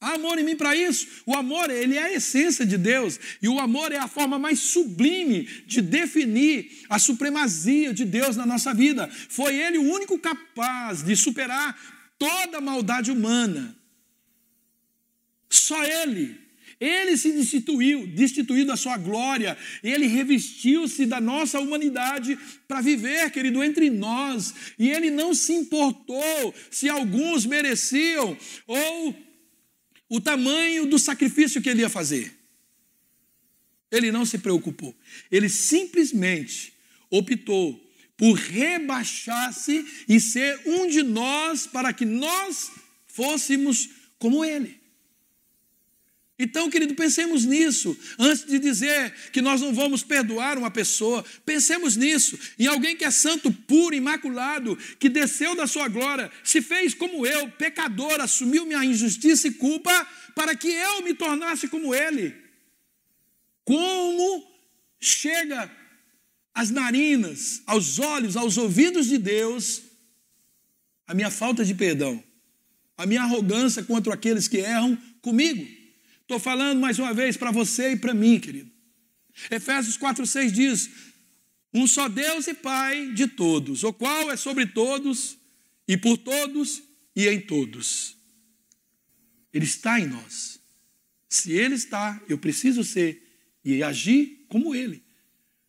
Há 0.00 0.14
amor 0.14 0.36
em 0.36 0.42
mim 0.42 0.56
para 0.56 0.74
isso. 0.74 1.06
O 1.24 1.34
amor, 1.34 1.70
ele 1.70 1.96
é 1.96 2.02
a 2.02 2.12
essência 2.12 2.66
de 2.66 2.76
Deus. 2.76 3.20
E 3.40 3.48
o 3.48 3.60
amor 3.60 3.92
é 3.92 3.98
a 3.98 4.08
forma 4.08 4.36
mais 4.36 4.58
sublime 4.58 5.44
de 5.64 5.80
definir 5.80 6.84
a 6.88 6.98
supremacia 6.98 7.94
de 7.94 8.04
Deus 8.04 8.34
na 8.34 8.44
nossa 8.44 8.74
vida. 8.74 9.08
Foi 9.28 9.54
ele 9.54 9.78
o 9.78 9.92
único 9.92 10.18
capaz 10.18 11.04
de 11.04 11.14
superar 11.14 11.78
toda 12.18 12.58
a 12.58 12.60
maldade 12.60 13.12
humana. 13.12 13.76
Só 15.48 15.84
ele. 15.84 16.40
Ele 16.82 17.16
se 17.16 17.30
destituiu, 17.30 18.08
destituiu 18.08 18.66
da 18.66 18.76
sua 18.76 18.96
glória, 18.96 19.56
ele 19.84 20.08
revestiu-se 20.08 21.06
da 21.06 21.20
nossa 21.20 21.60
humanidade 21.60 22.36
para 22.66 22.80
viver, 22.80 23.30
querido, 23.30 23.62
entre 23.62 23.88
nós, 23.88 24.52
e 24.76 24.90
ele 24.90 25.08
não 25.08 25.32
se 25.32 25.52
importou 25.52 26.52
se 26.72 26.88
alguns 26.88 27.46
mereciam 27.46 28.36
ou 28.66 29.14
o 30.08 30.20
tamanho 30.20 30.84
do 30.84 30.98
sacrifício 30.98 31.62
que 31.62 31.68
ele 31.68 31.82
ia 31.82 31.88
fazer. 31.88 32.36
Ele 33.88 34.10
não 34.10 34.26
se 34.26 34.38
preocupou, 34.38 34.92
ele 35.30 35.48
simplesmente 35.48 36.72
optou 37.08 37.80
por 38.16 38.32
rebaixar-se 38.32 39.86
e 40.08 40.18
ser 40.18 40.60
um 40.66 40.88
de 40.88 41.04
nós 41.04 41.64
para 41.64 41.92
que 41.92 42.04
nós 42.04 42.72
fôssemos 43.06 43.88
como 44.18 44.44
ele. 44.44 44.81
Então, 46.42 46.68
querido, 46.68 46.92
pensemos 46.96 47.44
nisso. 47.44 47.96
Antes 48.18 48.44
de 48.44 48.58
dizer 48.58 49.14
que 49.30 49.40
nós 49.40 49.60
não 49.60 49.72
vamos 49.72 50.02
perdoar 50.02 50.58
uma 50.58 50.72
pessoa, 50.72 51.24
pensemos 51.46 51.94
nisso. 51.94 52.36
Em 52.58 52.66
alguém 52.66 52.96
que 52.96 53.04
é 53.04 53.12
santo, 53.12 53.52
puro, 53.52 53.94
imaculado, 53.94 54.76
que 54.98 55.08
desceu 55.08 55.54
da 55.54 55.68
sua 55.68 55.86
glória, 55.86 56.28
se 56.42 56.60
fez 56.60 56.94
como 56.94 57.24
eu, 57.24 57.48
pecador, 57.52 58.20
assumiu 58.20 58.66
minha 58.66 58.84
injustiça 58.84 59.46
e 59.46 59.52
culpa 59.52 60.04
para 60.34 60.56
que 60.56 60.66
eu 60.66 61.02
me 61.02 61.14
tornasse 61.14 61.68
como 61.68 61.94
ele. 61.94 62.34
Como 63.64 64.44
chega 64.98 65.70
às 66.52 66.70
narinas, 66.70 67.62
aos 67.66 68.00
olhos, 68.00 68.36
aos 68.36 68.56
ouvidos 68.58 69.06
de 69.06 69.16
Deus 69.16 69.82
a 71.06 71.14
minha 71.14 71.30
falta 71.30 71.64
de 71.64 71.72
perdão, 71.72 72.22
a 72.96 73.06
minha 73.06 73.22
arrogância 73.22 73.84
contra 73.84 74.12
aqueles 74.14 74.48
que 74.48 74.56
erram 74.56 74.98
comigo. 75.20 75.81
Estou 76.22 76.38
falando 76.38 76.80
mais 76.80 76.98
uma 76.98 77.12
vez 77.12 77.36
para 77.36 77.50
você 77.50 77.92
e 77.92 77.96
para 77.96 78.14
mim, 78.14 78.40
querido. 78.40 78.70
Efésios 79.50 79.98
4,6 79.98 80.50
diz: 80.50 80.90
Um 81.74 81.86
só 81.86 82.08
Deus 82.08 82.46
e 82.46 82.54
Pai 82.54 83.12
de 83.12 83.26
todos, 83.26 83.82
o 83.84 83.92
qual 83.92 84.30
é 84.30 84.36
sobre 84.36 84.66
todos, 84.66 85.36
e 85.86 85.96
por 85.96 86.16
todos, 86.16 86.82
e 87.14 87.28
em 87.28 87.40
todos. 87.40 88.16
Ele 89.52 89.64
está 89.64 90.00
em 90.00 90.06
nós. 90.06 90.60
Se 91.28 91.52
Ele 91.52 91.74
está, 91.74 92.20
eu 92.28 92.38
preciso 92.38 92.84
ser 92.84 93.22
e 93.64 93.82
agir 93.82 94.46
como 94.48 94.74
Ele. 94.74 95.02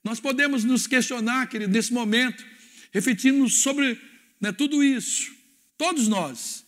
Nós 0.04 0.20
podemos 0.20 0.64
nos 0.64 0.86
questionar, 0.88 1.48
querido, 1.48 1.72
nesse 1.72 1.94
momento, 1.94 2.46
refletindo 2.92 3.48
sobre 3.50 4.00
né, 4.40 4.52
tudo 4.52 4.84
isso, 4.84 5.34
todos 5.78 6.08
nós. 6.08 6.66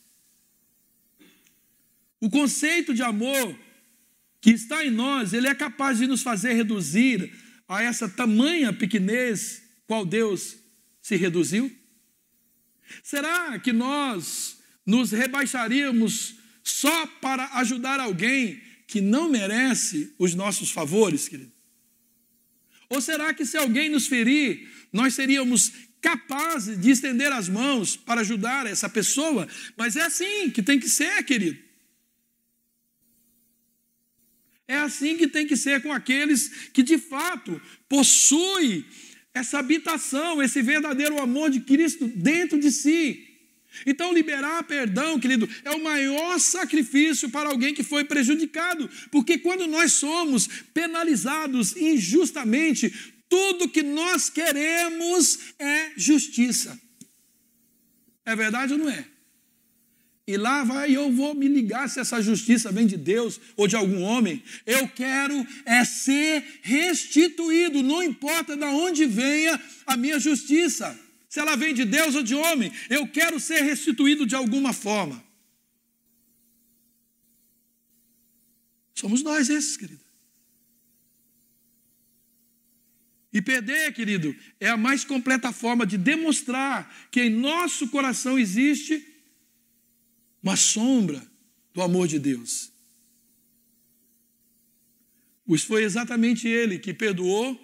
O 2.19 2.29
conceito 2.29 2.93
de 2.93 3.03
amor 3.03 3.64
que 4.45 4.51
está 4.51 4.85
em 4.85 4.91
nós, 4.91 5.33
ele 5.33 5.47
é 5.47 5.55
capaz 5.55 5.97
de 5.97 6.05
nos 6.05 6.21
fazer 6.21 6.53
reduzir 6.53 7.33
a 7.67 7.81
essa 7.81 8.07
tamanha 8.07 8.71
pequenez 8.71 9.63
qual 9.87 10.05
Deus 10.05 10.55
se 11.01 11.15
reduziu? 11.15 11.75
Será 13.01 13.57
que 13.57 13.73
nós 13.73 14.59
nos 14.85 15.09
rebaixaríamos 15.11 16.35
só 16.63 17.07
para 17.07 17.45
ajudar 17.55 17.99
alguém 17.99 18.61
que 18.85 19.01
não 19.01 19.31
merece 19.31 20.13
os 20.19 20.35
nossos 20.35 20.69
favores, 20.69 21.27
querido? 21.27 21.51
Ou 22.87 23.01
será 23.01 23.33
que 23.33 23.47
se 23.47 23.57
alguém 23.57 23.89
nos 23.89 24.05
ferir, 24.05 24.69
nós 24.93 25.15
seríamos 25.15 25.71
capazes 25.99 26.79
de 26.79 26.91
estender 26.91 27.31
as 27.31 27.49
mãos 27.49 27.97
para 27.97 28.21
ajudar 28.21 28.67
essa 28.67 28.87
pessoa? 28.87 29.47
Mas 29.75 29.95
é 29.95 30.03
assim 30.03 30.51
que 30.51 30.61
tem 30.61 30.79
que 30.79 30.87
ser, 30.87 31.23
querido. 31.23 31.64
É 34.67 34.77
assim 34.77 35.15
que 35.15 35.27
tem 35.27 35.45
que 35.45 35.55
ser 35.55 35.81
com 35.81 35.93
aqueles 35.93 36.69
que 36.73 36.81
de 36.81 36.97
fato 36.97 37.61
possuem 37.87 38.85
essa 39.33 39.59
habitação, 39.59 40.41
esse 40.41 40.61
verdadeiro 40.61 41.21
amor 41.21 41.49
de 41.49 41.59
Cristo 41.59 42.07
dentro 42.07 42.59
de 42.59 42.71
si. 42.71 43.21
Então, 43.85 44.13
liberar 44.13 44.63
perdão, 44.63 45.19
querido, 45.19 45.49
é 45.63 45.71
o 45.71 45.83
maior 45.83 46.39
sacrifício 46.39 47.29
para 47.29 47.49
alguém 47.49 47.73
que 47.73 47.83
foi 47.83 48.05
prejudicado, 48.05 48.89
porque 49.11 49.37
quando 49.37 49.67
nós 49.67 49.93
somos 49.93 50.47
penalizados 50.73 51.75
injustamente, 51.75 52.93
tudo 53.27 53.67
que 53.67 53.83
nós 53.83 54.29
queremos 54.29 55.39
é 55.59 55.91
justiça. 55.97 56.79
É 58.25 58.35
verdade 58.35 58.73
ou 58.73 58.79
não 58.79 58.89
é? 58.89 59.05
E 60.27 60.37
lá 60.37 60.63
vai 60.63 60.95
eu 60.95 61.11
vou 61.11 61.35
me 61.35 61.47
ligar 61.47 61.87
se 61.87 61.99
essa 61.99 62.19
justiça 62.19 62.71
vem 62.71 62.87
de 62.87 62.97
Deus 62.97 63.39
ou 63.55 63.67
de 63.67 63.75
algum 63.75 64.01
homem. 64.01 64.41
Eu 64.65 64.87
quero 64.87 65.45
é 65.65 65.85
ser 65.85 66.43
restituído, 66.63 67.83
não 67.83 68.01
importa 68.01 68.57
de 68.57 68.65
onde 68.65 69.05
venha 69.05 69.61
a 69.85 69.95
minha 69.95 70.19
justiça. 70.19 70.99
Se 71.29 71.39
ela 71.39 71.55
vem 71.55 71.75
de 71.75 71.85
Deus 71.85 72.15
ou 72.15 72.23
de 72.23 72.33
homem, 72.33 72.71
eu 72.89 73.07
quero 73.07 73.39
ser 73.39 73.61
restituído 73.61 74.25
de 74.25 74.35
alguma 74.35 74.73
forma. 74.73 75.23
Somos 78.95 79.21
nós 79.21 79.49
esses, 79.49 79.77
querido. 79.77 80.03
E 83.31 83.41
perder, 83.41 83.93
querido, 83.93 84.33
é 84.59 84.69
a 84.69 84.77
mais 84.77 85.03
completa 85.03 85.51
forma 85.51 85.85
de 85.85 85.97
demonstrar 85.97 87.09
que 87.11 87.21
em 87.21 87.29
nosso 87.29 87.89
coração 87.89 88.39
existe 88.39 89.14
uma 90.45 90.55
sombra 90.55 91.25
do 91.73 91.81
amor 91.81 92.07
de 92.07 92.19
Deus. 92.19 92.71
Pois 95.43 95.63
foi 95.63 95.83
exatamente 95.83 96.47
Ele 96.47 96.77
que 96.77 96.93
perdoou 96.93 97.59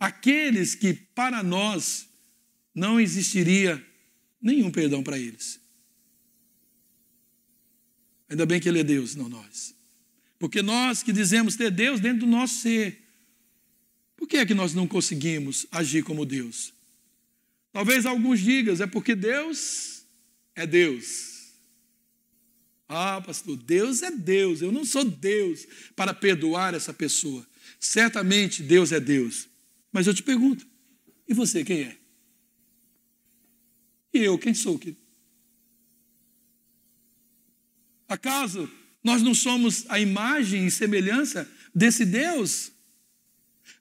aqueles 0.00 0.74
que 0.74 0.92
para 0.92 1.44
nós 1.44 2.08
não 2.74 3.00
existiria 3.00 3.84
nenhum 4.42 4.68
perdão 4.68 5.00
para 5.00 5.16
eles. 5.16 5.60
Ainda 8.28 8.44
bem 8.44 8.60
que 8.60 8.68
Ele 8.68 8.80
é 8.80 8.84
Deus, 8.84 9.14
não 9.14 9.28
nós. 9.28 9.72
Porque 10.36 10.60
nós 10.60 11.04
que 11.04 11.12
dizemos 11.12 11.54
ter 11.54 11.70
Deus 11.70 12.00
dentro 12.00 12.20
do 12.20 12.26
nosso 12.26 12.62
ser, 12.62 13.00
por 14.16 14.26
que 14.26 14.38
é 14.38 14.46
que 14.46 14.54
nós 14.54 14.74
não 14.74 14.88
conseguimos 14.88 15.66
agir 15.70 16.02
como 16.02 16.26
Deus? 16.26 16.74
Talvez 17.72 18.04
alguns 18.04 18.40
digam, 18.40 18.74
é 18.74 18.86
porque 18.88 19.14
Deus 19.14 20.04
é 20.56 20.66
Deus. 20.66 21.33
Ah, 22.88 23.20
pastor, 23.20 23.56
Deus 23.56 24.02
é 24.02 24.10
Deus, 24.10 24.60
eu 24.60 24.70
não 24.70 24.84
sou 24.84 25.04
Deus 25.04 25.66
para 25.96 26.12
perdoar 26.12 26.74
essa 26.74 26.92
pessoa. 26.92 27.46
Certamente 27.80 28.62
Deus 28.62 28.92
é 28.92 29.00
Deus. 29.00 29.48
Mas 29.90 30.06
eu 30.06 30.14
te 30.14 30.22
pergunto, 30.22 30.66
e 31.26 31.32
você 31.32 31.64
quem 31.64 31.82
é? 31.82 31.96
E 34.12 34.18
eu, 34.18 34.38
quem 34.38 34.54
sou? 34.54 34.80
Acaso 38.06 38.70
nós 39.02 39.22
não 39.22 39.34
somos 39.34 39.84
a 39.88 39.98
imagem 39.98 40.66
e 40.66 40.70
semelhança 40.70 41.50
desse 41.74 42.04
Deus? 42.04 42.70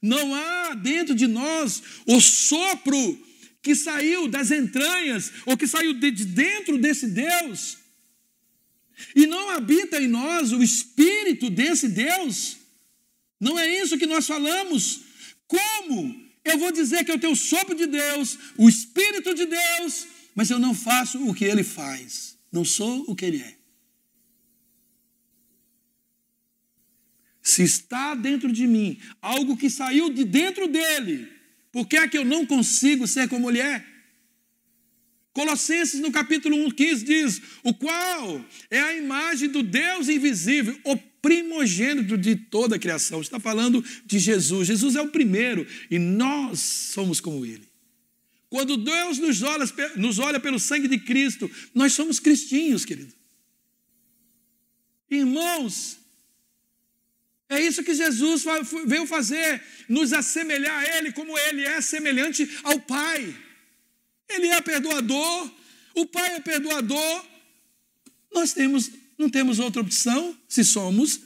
Não 0.02 0.34
há 0.34 0.76
dentro 0.76 1.14
de 1.14 1.28
nós 1.28 1.84
o 2.06 2.20
sopro 2.20 3.26
que 3.62 3.76
saiu 3.76 4.28
das 4.28 4.52
entranhas 4.52 5.32
ou 5.46 5.58
que 5.58 5.68
saiu 5.68 5.94
de 5.94 6.12
dentro 6.12 6.78
desse 6.78 7.08
Deus 7.08 7.83
e 9.16 9.26
não 9.26 9.50
habita 9.50 10.02
em 10.02 10.08
nós 10.08 10.52
o 10.52 10.62
espírito 10.62 11.50
desse 11.50 11.88
Deus? 11.88 12.58
Não 13.40 13.58
é 13.58 13.68
isso 13.82 13.98
que 13.98 14.06
nós 14.06 14.26
falamos? 14.26 15.02
Como 15.48 16.24
eu 16.44 16.58
vou 16.58 16.72
dizer 16.72 17.04
que 17.04 17.12
eu 17.12 17.20
tenho 17.20 17.34
o 17.34 17.36
sopro 17.36 17.76
de 17.76 17.86
Deus, 17.86 18.38
o 18.58 18.68
espírito 18.68 19.34
de 19.34 19.46
Deus, 19.46 20.08
mas 20.36 20.50
eu 20.50 20.60
não 20.60 20.74
faço 20.74 21.24
o 21.28 21.34
que 21.34 21.46
ele 21.46 21.64
faz? 21.64 22.38
Não 22.52 22.64
sou 22.66 23.04
o 23.08 23.16
que 23.16 23.26
ele 23.26 23.42
é. 23.42 23.58
Se 27.42 27.62
está 27.62 28.16
dentro 28.16 28.52
de 28.52 28.66
mim 28.66 29.00
algo 29.22 29.58
que 29.58 29.70
saiu 29.70 30.10
de 30.10 30.24
dentro 30.24 30.68
dele, 30.68 31.30
por 31.72 31.88
que 31.88 31.98
é 31.98 32.08
que 32.08 32.18
eu 32.18 32.24
não 32.24 32.46
consigo 32.46 33.06
ser 33.06 33.28
como 33.28 33.50
ele 33.50 33.60
é? 33.60 33.86
Colossenses 35.34 36.00
no 36.00 36.12
capítulo 36.12 36.56
1, 36.68 36.72
15 36.72 37.04
diz: 37.04 37.42
O 37.64 37.74
qual 37.74 38.46
é 38.70 38.80
a 38.80 38.94
imagem 38.94 39.50
do 39.50 39.64
Deus 39.64 40.08
invisível, 40.08 40.80
o 40.84 40.96
primogênito 40.96 42.18
de 42.18 42.36
toda 42.36 42.76
a 42.76 42.80
criação. 42.80 43.20
Está 43.20 43.40
falando 43.40 43.84
de 44.06 44.20
Jesus. 44.20 44.68
Jesus 44.68 44.96
é 44.96 45.02
o 45.02 45.08
primeiro 45.08 45.66
e 45.90 45.98
nós 45.98 46.60
somos 46.60 47.20
como 47.20 47.46
ele. 47.46 47.68
Quando 48.48 48.78
Deus 48.78 49.18
nos 49.18 49.42
olha, 49.42 49.66
nos 49.96 50.20
olha 50.20 50.40
pelo 50.40 50.60
sangue 50.60 50.88
de 50.88 51.00
Cristo, 51.00 51.50
nós 51.74 51.94
somos 51.94 52.20
cristinhos, 52.20 52.86
querido. 52.86 53.12
Irmãos, 55.10 55.98
é 57.50 57.60
isso 57.60 57.84
que 57.84 57.96
Jesus 57.96 58.44
veio 58.86 59.08
fazer, 59.08 59.64
nos 59.90 60.14
assemelhar 60.14 60.84
a 60.84 60.98
Ele 60.98 61.12
como 61.12 61.36
Ele 61.38 61.64
é 61.64 61.82
semelhante 61.82 62.48
ao 62.64 62.80
Pai. 62.80 63.36
Ele 64.34 64.48
é 64.48 64.62
perdoador, 64.62 65.52
o 65.96 66.06
Pai 66.06 66.36
é 66.36 66.40
perdoador. 66.40 67.26
Nós 68.34 68.54
temos, 68.54 68.90
não 69.18 69.30
temos 69.30 69.60
outra 69.60 69.82
opção 69.82 70.36
se 70.48 70.64
somos 70.64 71.20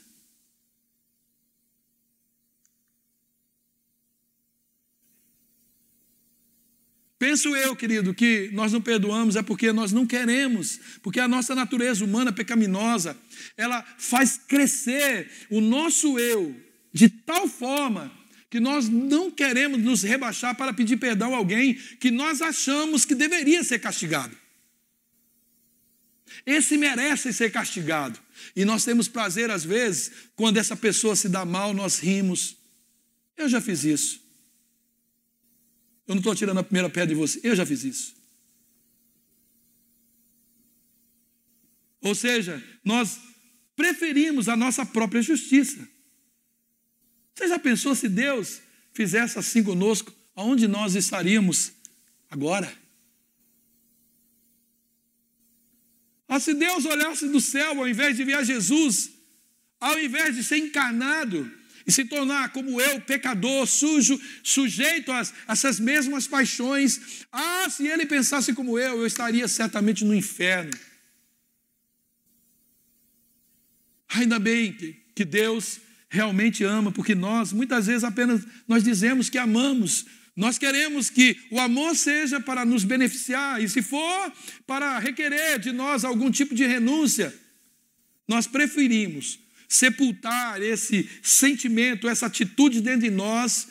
Penso 7.19 7.55
eu, 7.55 7.75
querido, 7.75 8.13
que 8.13 8.49
nós 8.53 8.71
não 8.71 8.79
perdoamos 8.79 9.35
é 9.35 9.41
porque 9.41 9.71
nós 9.73 9.91
não 9.91 10.05
queremos, 10.05 10.79
porque 11.01 11.19
a 11.19 11.27
nossa 11.27 11.55
natureza 11.55 12.05
humana 12.05 12.31
pecaminosa, 12.31 13.17
ela 13.55 13.83
faz 13.97 14.37
crescer 14.47 15.29
o 15.49 15.59
nosso 15.59 16.19
eu 16.19 16.55
de 16.93 17.09
tal 17.09 17.47
forma 17.47 18.11
que 18.49 18.59
nós 18.59 18.87
não 18.87 19.29
queremos 19.29 19.79
nos 19.81 20.03
rebaixar 20.03 20.55
para 20.55 20.73
pedir 20.73 20.97
perdão 20.97 21.33
a 21.33 21.37
alguém 21.37 21.73
que 21.73 22.09
nós 22.09 22.41
achamos 22.41 23.03
que 23.03 23.13
deveria 23.13 23.63
ser 23.63 23.79
castigado. 23.79 24.35
Esse 26.45 26.77
merece 26.77 27.33
ser 27.33 27.51
castigado. 27.51 28.19
E 28.55 28.63
nós 28.63 28.85
temos 28.85 29.07
prazer, 29.07 29.49
às 29.49 29.63
vezes, 29.63 30.11
quando 30.35 30.57
essa 30.57 30.75
pessoa 30.75 31.15
se 31.15 31.27
dá 31.27 31.43
mal, 31.43 31.73
nós 31.73 31.99
rimos. 31.99 32.55
Eu 33.35 33.49
já 33.49 33.59
fiz 33.59 33.83
isso. 33.83 34.21
Eu 36.07 36.15
não 36.15 36.19
estou 36.19 36.33
tirando 36.33 36.59
a 36.59 36.63
primeira 36.63 36.89
pedra 36.89 37.07
de 37.07 37.15
você, 37.15 37.39
eu 37.43 37.55
já 37.55 37.65
fiz 37.65 37.83
isso. 37.83 38.15
Ou 41.99 42.15
seja, 42.15 42.63
nós 42.83 43.19
preferimos 43.75 44.47
a 44.47 44.55
nossa 44.55 44.85
própria 44.85 45.21
justiça. 45.21 45.87
Você 47.37 47.47
já 47.49 47.59
pensou 47.59 47.93
se 47.93 48.09
Deus 48.09 48.63
fizesse 48.91 49.37
assim 49.37 49.63
conosco, 49.63 50.11
aonde 50.35 50.67
nós 50.67 50.95
estaríamos 50.95 51.71
agora? 52.31 52.75
Ah, 56.27 56.39
se 56.39 56.55
Deus 56.55 56.83
olhasse 56.83 57.29
do 57.29 57.39
céu, 57.39 57.79
ao 57.79 57.87
invés 57.87 58.17
de 58.17 58.23
ver 58.23 58.43
Jesus, 58.43 59.11
ao 59.79 59.99
invés 59.99 60.35
de 60.35 60.43
ser 60.43 60.57
encarnado 60.57 61.49
e 61.85 61.91
se 61.91 62.05
tornar 62.05 62.51
como 62.51 62.81
eu, 62.81 62.99
pecador, 63.01 63.67
sujo, 63.67 64.19
sujeito 64.41 65.11
a 65.11 65.21
essas 65.47 65.79
mesmas 65.79 66.25
paixões, 66.25 67.23
ah, 67.31 67.69
se 67.69 67.85
ele 67.85 68.07
pensasse 68.07 68.51
como 68.51 68.79
eu, 68.79 68.97
eu 68.97 69.05
estaria 69.05 69.47
certamente 69.47 70.03
no 70.03 70.15
inferno. 70.15 70.71
Ainda 74.09 74.39
bem 74.39 74.73
que 75.13 75.23
Deus 75.23 75.85
realmente 76.09 76.63
ama, 76.63 76.91
porque 76.91 77.13
nós 77.13 77.51
muitas 77.51 77.87
vezes 77.87 78.03
apenas 78.03 78.45
nós 78.67 78.83
dizemos 78.83 79.29
que 79.29 79.37
amamos, 79.37 80.05
nós 80.35 80.57
queremos 80.57 81.09
que 81.09 81.37
o 81.51 81.59
amor 81.59 81.95
seja 81.95 82.39
para 82.39 82.63
nos 82.63 82.83
beneficiar, 82.83 83.61
e 83.61 83.67
se 83.67 83.81
for 83.81 84.33
para 84.65 84.99
requerer 84.99 85.59
de 85.59 85.71
nós 85.71 86.05
algum 86.05 86.29
tipo 86.29 86.53
de 86.53 86.65
renúncia, 86.65 87.33
nós 88.27 88.45
preferimos 88.45 89.39
sepultar 89.67 90.61
esse 90.61 91.09
sentimento, 91.21 92.07
essa 92.07 92.27
atitude 92.27 92.81
dentro 92.81 93.01
de 93.01 93.09
nós, 93.09 93.67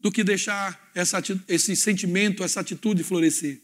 do 0.00 0.10
que 0.10 0.24
deixar 0.24 0.90
essa, 0.94 1.22
esse 1.46 1.76
sentimento, 1.76 2.42
essa 2.42 2.60
atitude 2.60 3.04
florescer. 3.04 3.60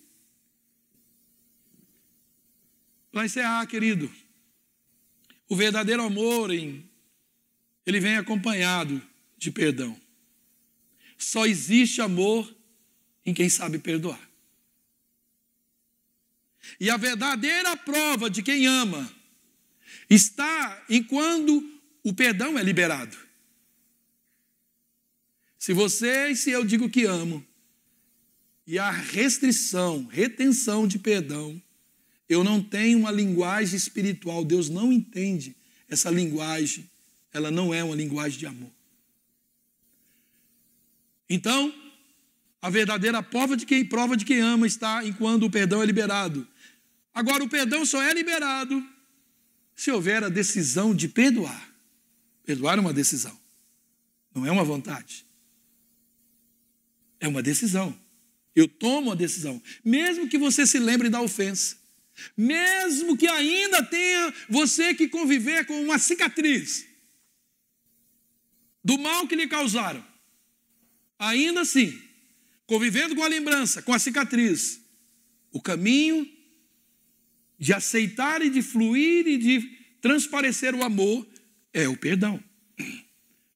Para 3.11 3.25
encerrar, 3.25 3.67
querido, 3.67 4.13
o 5.49 5.57
verdadeiro 5.57 6.03
amor, 6.03 6.53
em, 6.53 6.86
ele 7.87 8.01
vem 8.01 8.17
acompanhado 8.17 9.01
de 9.39 9.51
perdão. 9.51 9.99
Só 11.17 11.47
existe 11.47 12.01
amor 12.01 12.55
em 13.25 13.33
quem 13.33 13.49
sabe 13.49 13.79
perdoar. 13.79 14.21
E 16.81 16.91
a 16.91 16.97
verdadeira 16.97 17.77
prova 17.77 18.29
de 18.29 18.43
quem 18.43 18.67
ama 18.67 19.11
está 20.11 20.85
em 20.89 21.03
quando 21.03 21.81
o 22.03 22.13
perdão 22.13 22.59
é 22.59 22.63
liberado. 22.63 23.17
Se 25.59 25.73
você 25.73 26.29
e 26.31 26.37
se 26.37 26.51
eu 26.51 26.65
digo 26.65 26.91
que 26.91 27.05
amo, 27.05 27.45
e 28.67 28.79
a 28.79 28.91
restrição, 28.91 30.07
retenção 30.07 30.89
de 30.89 30.99
perdão, 30.99 31.61
eu 32.29 32.43
não 32.43 32.61
tenho 32.61 32.99
uma 32.99 33.13
linguagem 33.13 33.77
espiritual, 33.77 34.45
Deus 34.45 34.69
não 34.69 34.93
entende 34.93 35.57
essa 35.89 36.11
linguagem, 36.11 36.89
ela 37.37 37.51
não 37.51 37.73
é 37.73 37.85
uma 37.85 37.95
linguagem 37.95 38.39
de 38.39 38.47
amor. 38.47 38.73
Então, 41.29 41.73
a 42.63 42.71
verdadeira 42.71 43.23
prova 43.23 43.57
de 43.57 43.67
quem 43.67 43.85
prova 43.85 44.17
de 44.17 44.25
quem 44.25 44.41
ama 44.41 44.67
está 44.67 45.05
em 45.05 45.13
quando 45.13 45.45
o 45.45 45.51
perdão 45.51 45.83
é 45.83 45.87
liberado. 45.87 46.49
Agora, 47.13 47.45
o 47.45 47.49
perdão 47.49 47.85
só 47.85 48.03
é 48.03 48.15
liberado 48.15 48.83
se 49.75 49.91
houver 49.91 50.25
a 50.25 50.31
decisão 50.31 50.95
de 50.95 51.09
perdoar. 51.09 51.75
Perdoar 52.43 52.79
é 52.79 52.81
uma 52.81 52.95
decisão, 52.95 53.39
não 54.35 54.47
é 54.47 54.51
uma 54.51 54.65
vontade. 54.65 55.27
É 57.21 57.29
uma 57.29 57.43
decisão. 57.43 57.95
Eu 58.55 58.67
tomo 58.67 59.13
a 59.13 59.15
decisão, 59.15 59.61
mesmo 59.85 60.27
que 60.27 60.39
você 60.39 60.67
se 60.67 60.79
lembre 60.79 61.11
da 61.11 61.21
ofensa, 61.21 61.77
mesmo 62.35 63.15
que 63.15 63.27
ainda 63.27 63.83
tenha 63.83 64.33
você 64.49 64.95
que 64.95 65.07
conviver 65.07 65.67
com 65.67 65.83
uma 65.83 65.99
cicatriz 65.99 66.96
do 68.87 68.97
mal 68.97 69.27
que 69.27 69.35
lhe 69.35 69.49
causaram. 69.49 70.07
Ainda 71.19 71.63
assim, 71.63 72.01
convivendo 72.67 73.17
com 73.17 73.25
a 73.25 73.27
lembrança, 73.27 73.83
com 73.83 73.93
a 73.93 73.99
cicatriz, 73.99 74.81
o 75.51 75.61
caminho 75.61 76.25
de 77.59 77.73
aceitar 77.73 78.43
e 78.43 78.49
de 78.49 78.63
fluir 78.63 79.27
e 79.27 79.39
de 79.39 79.61
transparecer 80.01 80.73
o 80.73 80.85
amor 80.85 81.27
é 81.73 81.89
o 81.89 81.97
perdão. 81.97 82.41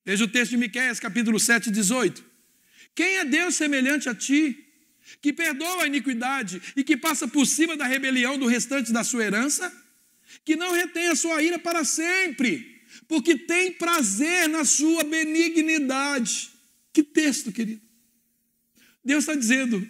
Veja 0.05 0.25
o 0.25 0.29
texto 0.29 0.51
de 0.51 0.57
Miqueias, 0.57 0.99
capítulo 0.99 1.39
7, 1.39 1.71
18. 1.71 2.25
Quem 2.93 3.19
é 3.19 3.25
Deus 3.25 3.55
semelhante 3.55 4.09
a 4.09 4.15
ti, 4.17 4.67
que 5.23 5.33
perdoa 5.33 5.85
a 5.85 5.87
iniquidade 5.87 6.61
e 6.75 6.83
que 6.83 6.97
passa 6.97 7.29
por 7.29 7.47
cima 7.47 7.77
da 7.77 7.87
rebelião 7.87 8.37
do 8.37 8.47
restante 8.49 8.93
da 8.93 9.05
sua 9.05 9.27
herança? 9.27 9.73
Que 10.45 10.57
não 10.57 10.73
retém 10.73 11.07
a 11.07 11.15
sua 11.15 11.41
ira 11.41 11.57
para 11.57 11.85
sempre, 11.85 12.70
porque 13.11 13.37
tem 13.37 13.73
prazer 13.73 14.49
na 14.49 14.65
sua 14.65 15.03
benignidade. 15.03 16.53
Que 16.93 17.03
texto, 17.03 17.51
querido. 17.51 17.83
Deus 19.05 19.25
está 19.25 19.35
dizendo: 19.35 19.85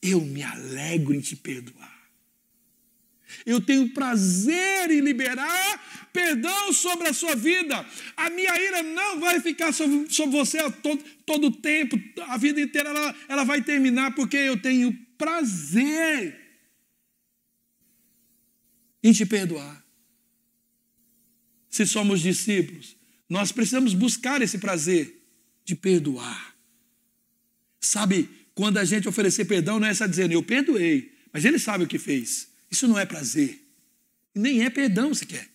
eu 0.00 0.22
me 0.22 0.42
alegro 0.42 1.14
em 1.14 1.20
te 1.20 1.36
perdoar. 1.36 1.92
Eu 3.44 3.60
tenho 3.60 3.90
prazer 3.90 4.90
em 4.90 5.00
liberar 5.00 6.08
perdão 6.10 6.72
sobre 6.72 7.08
a 7.08 7.12
sua 7.12 7.36
vida. 7.36 7.86
A 8.16 8.30
minha 8.30 8.58
ira 8.58 8.82
não 8.82 9.20
vai 9.20 9.40
ficar 9.40 9.70
sobre, 9.70 10.10
sobre 10.10 10.34
você 10.34 10.58
todo, 11.26 11.48
o 11.48 11.50
tempo, 11.50 12.00
a 12.28 12.38
vida 12.38 12.62
inteira 12.62 12.88
ela, 12.88 13.16
ela 13.28 13.44
vai 13.44 13.60
terminar, 13.60 14.14
porque 14.14 14.38
eu 14.38 14.56
tenho 14.56 14.90
prazer 15.18 16.40
em 19.02 19.12
te 19.12 19.26
perdoar. 19.26 19.83
Se 21.74 21.84
somos 21.84 22.20
discípulos, 22.20 22.96
nós 23.28 23.50
precisamos 23.50 23.94
buscar 23.94 24.40
esse 24.40 24.58
prazer 24.58 25.12
de 25.64 25.74
perdoar. 25.74 26.54
Sabe, 27.80 28.30
quando 28.54 28.78
a 28.78 28.84
gente 28.84 29.08
oferecer 29.08 29.44
perdão, 29.44 29.80
não 29.80 29.88
é 29.88 29.92
só 29.92 30.06
dizendo 30.06 30.30
eu 30.30 30.42
perdoei, 30.44 31.12
mas 31.32 31.44
ele 31.44 31.58
sabe 31.58 31.82
o 31.82 31.88
que 31.88 31.98
fez. 31.98 32.46
Isso 32.70 32.86
não 32.86 32.96
é 32.96 33.04
prazer, 33.04 33.60
nem 34.32 34.62
é 34.62 34.70
perdão 34.70 35.12
sequer. 35.12 35.48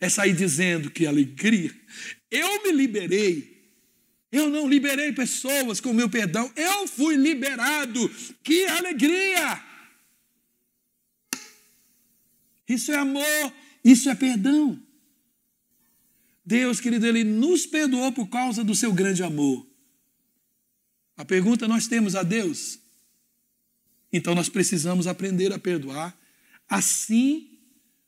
É 0.00 0.08
sair 0.08 0.34
dizendo 0.34 0.90
que 0.90 1.06
alegria. 1.06 1.72
Eu 2.28 2.64
me 2.64 2.72
liberei. 2.72 3.70
Eu 4.32 4.50
não 4.50 4.68
liberei 4.68 5.12
pessoas 5.12 5.80
com 5.80 5.92
o 5.92 5.94
meu 5.94 6.10
perdão, 6.10 6.52
eu 6.56 6.88
fui 6.88 7.14
liberado. 7.14 8.10
Que 8.42 8.64
alegria! 8.64 9.62
Isso 12.68 12.90
é 12.90 12.96
amor, 12.96 13.54
isso 13.84 14.08
é 14.08 14.14
perdão. 14.14 14.80
Deus, 16.44 16.80
querido, 16.80 17.06
Ele 17.06 17.24
nos 17.24 17.66
perdoou 17.66 18.12
por 18.12 18.28
causa 18.28 18.64
do 18.64 18.74
seu 18.74 18.92
grande 18.92 19.22
amor. 19.22 19.66
A 21.16 21.24
pergunta 21.24 21.68
nós 21.68 21.86
temos 21.86 22.14
a 22.14 22.22
Deus. 22.22 22.78
Então 24.12 24.34
nós 24.34 24.48
precisamos 24.48 25.06
aprender 25.06 25.52
a 25.52 25.58
perdoar, 25.58 26.16
assim 26.68 27.58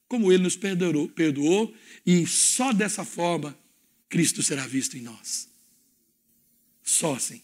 como 0.09 0.33
Ele 0.33 0.43
nos 0.43 0.57
perdoou, 0.57 1.09
perdoou 1.09 1.75
e 2.05 2.27
só 2.27 2.73
dessa 2.73 3.05
forma 3.05 3.59
Cristo 4.09 4.43
será 4.43 4.67
visto 4.67 4.97
em 4.97 5.03
nós. 5.03 5.49
Só 6.83 7.15
assim. 7.15 7.43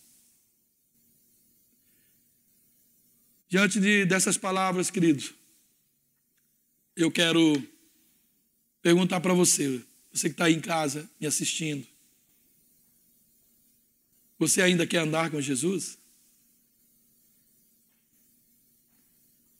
Diante 3.49 3.81
de, 3.81 4.05
dessas 4.05 4.37
palavras, 4.37 4.91
queridos, 4.91 5.35
eu 6.95 7.11
quero 7.11 7.61
perguntar 8.83 9.21
para 9.21 9.35
você: 9.35 9.85
você 10.13 10.29
que 10.29 10.35
está 10.35 10.47
aí 10.47 10.55
em 10.55 10.61
casa 10.61 11.09
me 11.21 11.27
assistindo. 11.27 11.87
Você 14.39 14.63
ainda 14.63 14.87
quer 14.87 14.99
andar 14.99 15.31
com 15.31 15.41
Jesus? 15.41 15.99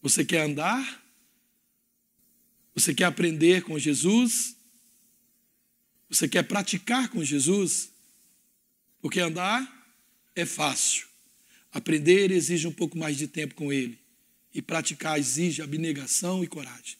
Você 0.01 0.25
quer 0.25 0.43
andar? 0.43 1.05
Você 2.75 2.95
quer 2.95 3.05
aprender 3.05 3.63
com 3.63 3.79
Jesus? 3.79 4.57
Você 6.09 6.27
quer 6.27 6.43
praticar 6.45 7.11
com 7.11 7.23
Jesus? 7.23 7.93
Porque 9.03 9.21
andar 9.21 9.71
é 10.35 10.47
fácil. 10.47 11.07
Aprender 11.71 12.31
exige 12.31 12.67
um 12.67 12.73
pouco 12.73 12.97
mais 12.97 13.17
de 13.17 13.29
tempo 13.29 13.55
com 13.55 13.73
Ele. 13.73 13.99
E 14.53 14.63
praticar 14.63 15.19
exige 15.19 15.63
abnegação 15.63 16.43
e 16.43 16.47
coragem. 16.47 17.00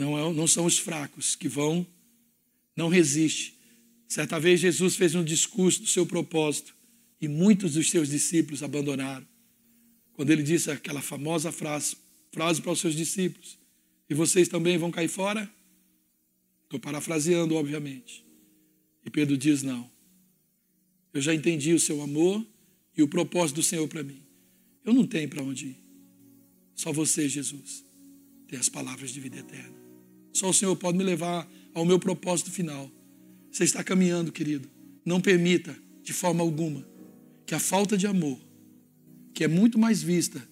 Não, 0.00 0.18
é, 0.18 0.32
não 0.32 0.46
são 0.46 0.64
os 0.64 0.78
fracos 0.78 1.36
que 1.36 1.46
vão, 1.46 1.86
não 2.74 2.88
resiste. 2.88 3.54
Certa 4.08 4.40
vez 4.40 4.58
Jesus 4.58 4.96
fez 4.96 5.14
um 5.14 5.22
discurso 5.22 5.82
do 5.82 5.86
seu 5.86 6.06
propósito 6.06 6.74
e 7.20 7.28
muitos 7.28 7.74
dos 7.74 7.90
seus 7.90 8.08
discípulos 8.08 8.62
abandonaram. 8.62 9.26
Quando 10.14 10.30
ele 10.30 10.42
disse 10.42 10.70
aquela 10.70 11.02
famosa 11.02 11.52
frase, 11.52 11.98
frase 12.32 12.62
para 12.62 12.72
os 12.72 12.80
seus 12.80 12.94
discípulos: 12.94 13.58
E 14.08 14.14
vocês 14.14 14.48
também 14.48 14.78
vão 14.78 14.90
cair 14.90 15.08
fora? 15.08 15.50
Estou 16.64 16.80
parafraseando, 16.80 17.54
obviamente. 17.54 18.24
E 19.04 19.10
Pedro 19.10 19.36
diz: 19.36 19.62
Não. 19.62 19.90
Eu 21.12 21.20
já 21.20 21.34
entendi 21.34 21.74
o 21.74 21.80
seu 21.80 22.00
amor 22.00 22.42
e 22.96 23.02
o 23.02 23.08
propósito 23.08 23.56
do 23.56 23.62
Senhor 23.62 23.86
para 23.86 24.02
mim. 24.02 24.22
Eu 24.82 24.94
não 24.94 25.06
tenho 25.06 25.28
para 25.28 25.42
onde 25.42 25.66
ir. 25.66 25.76
Só 26.74 26.90
você, 26.90 27.28
Jesus, 27.28 27.84
tem 28.48 28.58
as 28.58 28.70
palavras 28.70 29.10
de 29.10 29.20
vida 29.20 29.36
eterna. 29.36 29.79
Só 30.32 30.50
o 30.50 30.54
Senhor 30.54 30.74
pode 30.76 30.96
me 30.96 31.04
levar 31.04 31.48
ao 31.74 31.84
meu 31.84 31.98
propósito 31.98 32.50
final. 32.50 32.90
Você 33.50 33.64
está 33.64 33.82
caminhando, 33.82 34.32
querido. 34.32 34.68
Não 35.04 35.20
permita, 35.20 35.76
de 36.02 36.12
forma 36.12 36.42
alguma, 36.42 36.86
que 37.46 37.54
a 37.54 37.58
falta 37.58 37.96
de 37.96 38.06
amor, 38.06 38.38
que 39.34 39.44
é 39.44 39.48
muito 39.48 39.78
mais 39.78 40.02
vista, 40.02 40.42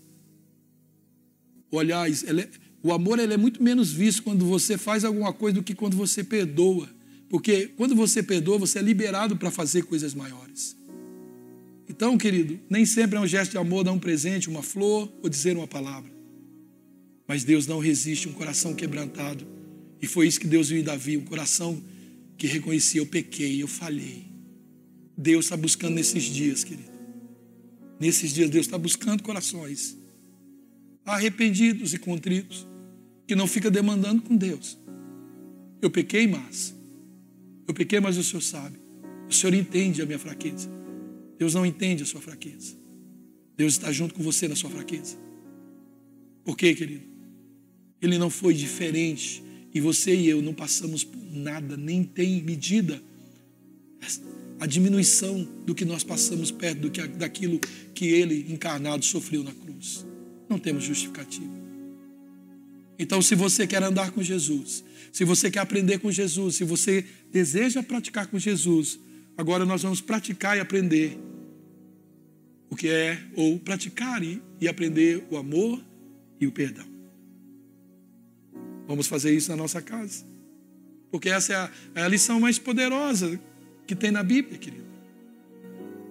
aliás, 1.73 2.25
é, 2.25 2.49
o 2.83 2.93
amor 2.93 3.19
ele 3.19 3.35
é 3.35 3.37
muito 3.37 3.63
menos 3.63 3.93
visto 3.93 4.23
quando 4.23 4.45
você 4.45 4.77
faz 4.79 5.05
alguma 5.05 5.33
coisa 5.33 5.57
do 5.57 5.63
que 5.63 5.75
quando 5.75 5.97
você 5.97 6.25
perdoa. 6.25 6.89
Porque 7.29 7.67
quando 7.77 7.95
você 7.95 8.23
perdoa, 8.23 8.59
você 8.59 8.79
é 8.79 8.83
liberado 8.83 9.37
para 9.37 9.51
fazer 9.51 9.83
coisas 9.83 10.15
maiores. 10.15 10.77
Então, 11.89 12.17
querido, 12.17 12.59
nem 12.71 12.87
sempre 12.87 13.17
é 13.17 13.21
um 13.21 13.27
gesto 13.27 13.53
de 13.53 13.59
amor 13.59 13.85
dar 13.85 13.93
um 13.93 13.99
presente, 13.99 14.49
uma 14.49 14.63
flor 14.63 15.13
ou 15.23 15.29
dizer 15.29 15.57
uma 15.57 15.67
palavra. 15.67 16.11
Mas 17.27 17.45
Deus 17.45 17.67
não 17.67 17.79
resiste 17.79 18.29
um 18.29 18.33
coração 18.33 18.75
quebrantado 18.75 19.58
E 20.01 20.07
foi 20.07 20.27
isso 20.27 20.41
que 20.41 20.47
Deus 20.47 20.69
viu 20.69 20.81
em 20.81 20.85
Davi, 20.85 21.17
um 21.17 21.25
coração 21.25 21.83
que 22.37 22.47
reconhecia: 22.47 23.01
eu 23.01 23.07
pequei, 23.07 23.63
eu 23.63 23.69
falhei. 23.69 24.27
Deus 25.17 25.47
está 25.47 25.57
buscando 25.57 25.95
nesses 25.95 26.25
dias, 26.25 26.63
querido. 26.63 26.91
Nesses 27.99 28.33
dias, 28.33 28.49
Deus 28.49 28.67
está 28.67 28.79
buscando 28.79 29.23
corações 29.23 29.97
arrependidos 31.05 31.95
e 31.95 31.99
contritos, 31.99 32.67
que 33.27 33.35
não 33.35 33.47
fica 33.47 33.71
demandando 33.71 34.23
com 34.23 34.37
Deus. 34.37 34.79
Eu 35.81 35.91
pequei, 35.91 36.27
mas 36.27 36.75
eu 37.67 37.75
pequei, 37.75 37.99
mas 37.99 38.17
o 38.17 38.25
Senhor 38.25 38.41
sabe. 38.41 38.79
O 39.29 39.33
Senhor 39.33 39.55
entende 39.55 40.01
a 40.01 40.07
minha 40.07 40.19
fraqueza. 40.19 40.71
Deus 41.39 41.55
não 41.55 41.65
entende 41.65 42.03
a 42.03 42.07
sua 42.07 42.21
fraqueza. 42.21 42.77
Deus 43.57 43.75
está 43.75 43.91
junto 43.93 44.15
com 44.15 44.23
você 44.23 44.49
na 44.49 44.57
sua 44.57 44.71
fraqueza. 44.71 45.17
Por 46.45 46.57
quê, 46.57 46.75
querido? 46.75 47.05
Ele 48.01 48.17
não 48.19 48.31
foi 48.31 48.55
diferente 48.55 49.43
e 49.75 49.81
você 49.81 50.15
e 50.15 50.29
eu 50.29 50.41
não 50.41 50.55
passamos 50.55 51.05
por 51.05 51.21
nada, 51.33 51.77
nem 51.77 52.03
tem 52.03 52.43
medida 52.43 53.03
a 54.61 54.67
diminuição 54.67 55.47
do 55.65 55.75
que 55.75 55.85
nós 55.85 56.03
passamos 56.03 56.51
perto 56.51 56.81
do 56.81 56.91
que, 56.91 57.07
daquilo 57.07 57.61
que 57.95 58.07
ele 58.07 58.47
encarnado 58.53 59.05
sofreu 59.05 59.45
na 59.45 59.53
cruz. 59.53 60.05
Não 60.49 60.59
temos 60.59 60.85
justificativa. 60.85 61.59
Então, 62.99 63.23
se 63.23 63.35
você 63.35 63.67
quer 63.67 63.83
andar 63.83 64.11
com 64.11 64.23
Jesus, 64.23 64.83
se 65.13 65.25
você 65.25 65.51
quer 65.51 65.61
aprender 65.61 65.99
com 65.99 66.11
Jesus, 66.11 66.57
se 66.57 66.65
você 66.65 67.05
deseja 67.31 67.83
praticar 67.83 68.27
com 68.27 68.39
Jesus, 68.39 68.99
agora 69.37 69.65
nós 69.65 69.83
vamos 69.83 70.01
praticar 70.01 70.57
e 70.57 70.61
aprender 70.61 71.17
o 72.69 72.75
que 72.75 72.89
é, 72.89 73.23
ou 73.37 73.59
praticar 73.61 74.23
e, 74.23 74.43
e 74.61 74.67
aprender 74.67 75.25
o 75.31 75.37
amor 75.37 75.81
e 76.41 76.47
o 76.47 76.53
perdão. 76.53 76.98
Vamos 78.89 79.07
fazer 79.07 79.33
isso 79.35 79.51
na 79.51 79.57
nossa 79.57 79.83
casa. 79.83 80.25
Porque 81.11 81.29
essa 81.29 81.53
é 81.53 81.57
a, 81.57 81.71
é 81.97 82.03
a 82.03 82.09
lição 82.09 82.41
mais 82.41 82.59
poderosa 82.59 83.39
que 83.87 83.95
tem 83.95 84.11
na 84.11 84.23
Bíblia, 84.23 84.59
querido. 84.59 84.89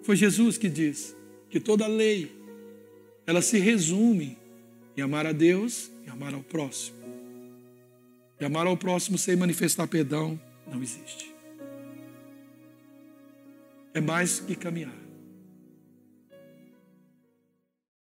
Foi 0.03 0.15
Jesus 0.15 0.59
que 0.59 0.69
diz 0.69 1.15
que 1.49 1.59
toda 1.59 1.87
lei 1.87 2.31
ela 3.25 3.41
se 3.41 3.57
resume 3.57 4.37
em 4.95 5.01
amar 5.01 5.25
a 5.25 5.31
Deus 5.31 5.91
e 6.05 6.09
amar 6.09 6.35
ao 6.35 6.43
próximo. 6.43 6.97
E 8.39 8.45
amar 8.45 8.67
ao 8.67 8.77
próximo 8.77 9.17
sem 9.17 9.35
manifestar 9.35 9.87
perdão 9.87 10.39
não 10.71 10.81
existe. 10.81 11.33
É 13.91 13.99
mais 13.99 14.39
que 14.39 14.55
caminhar. 14.55 15.06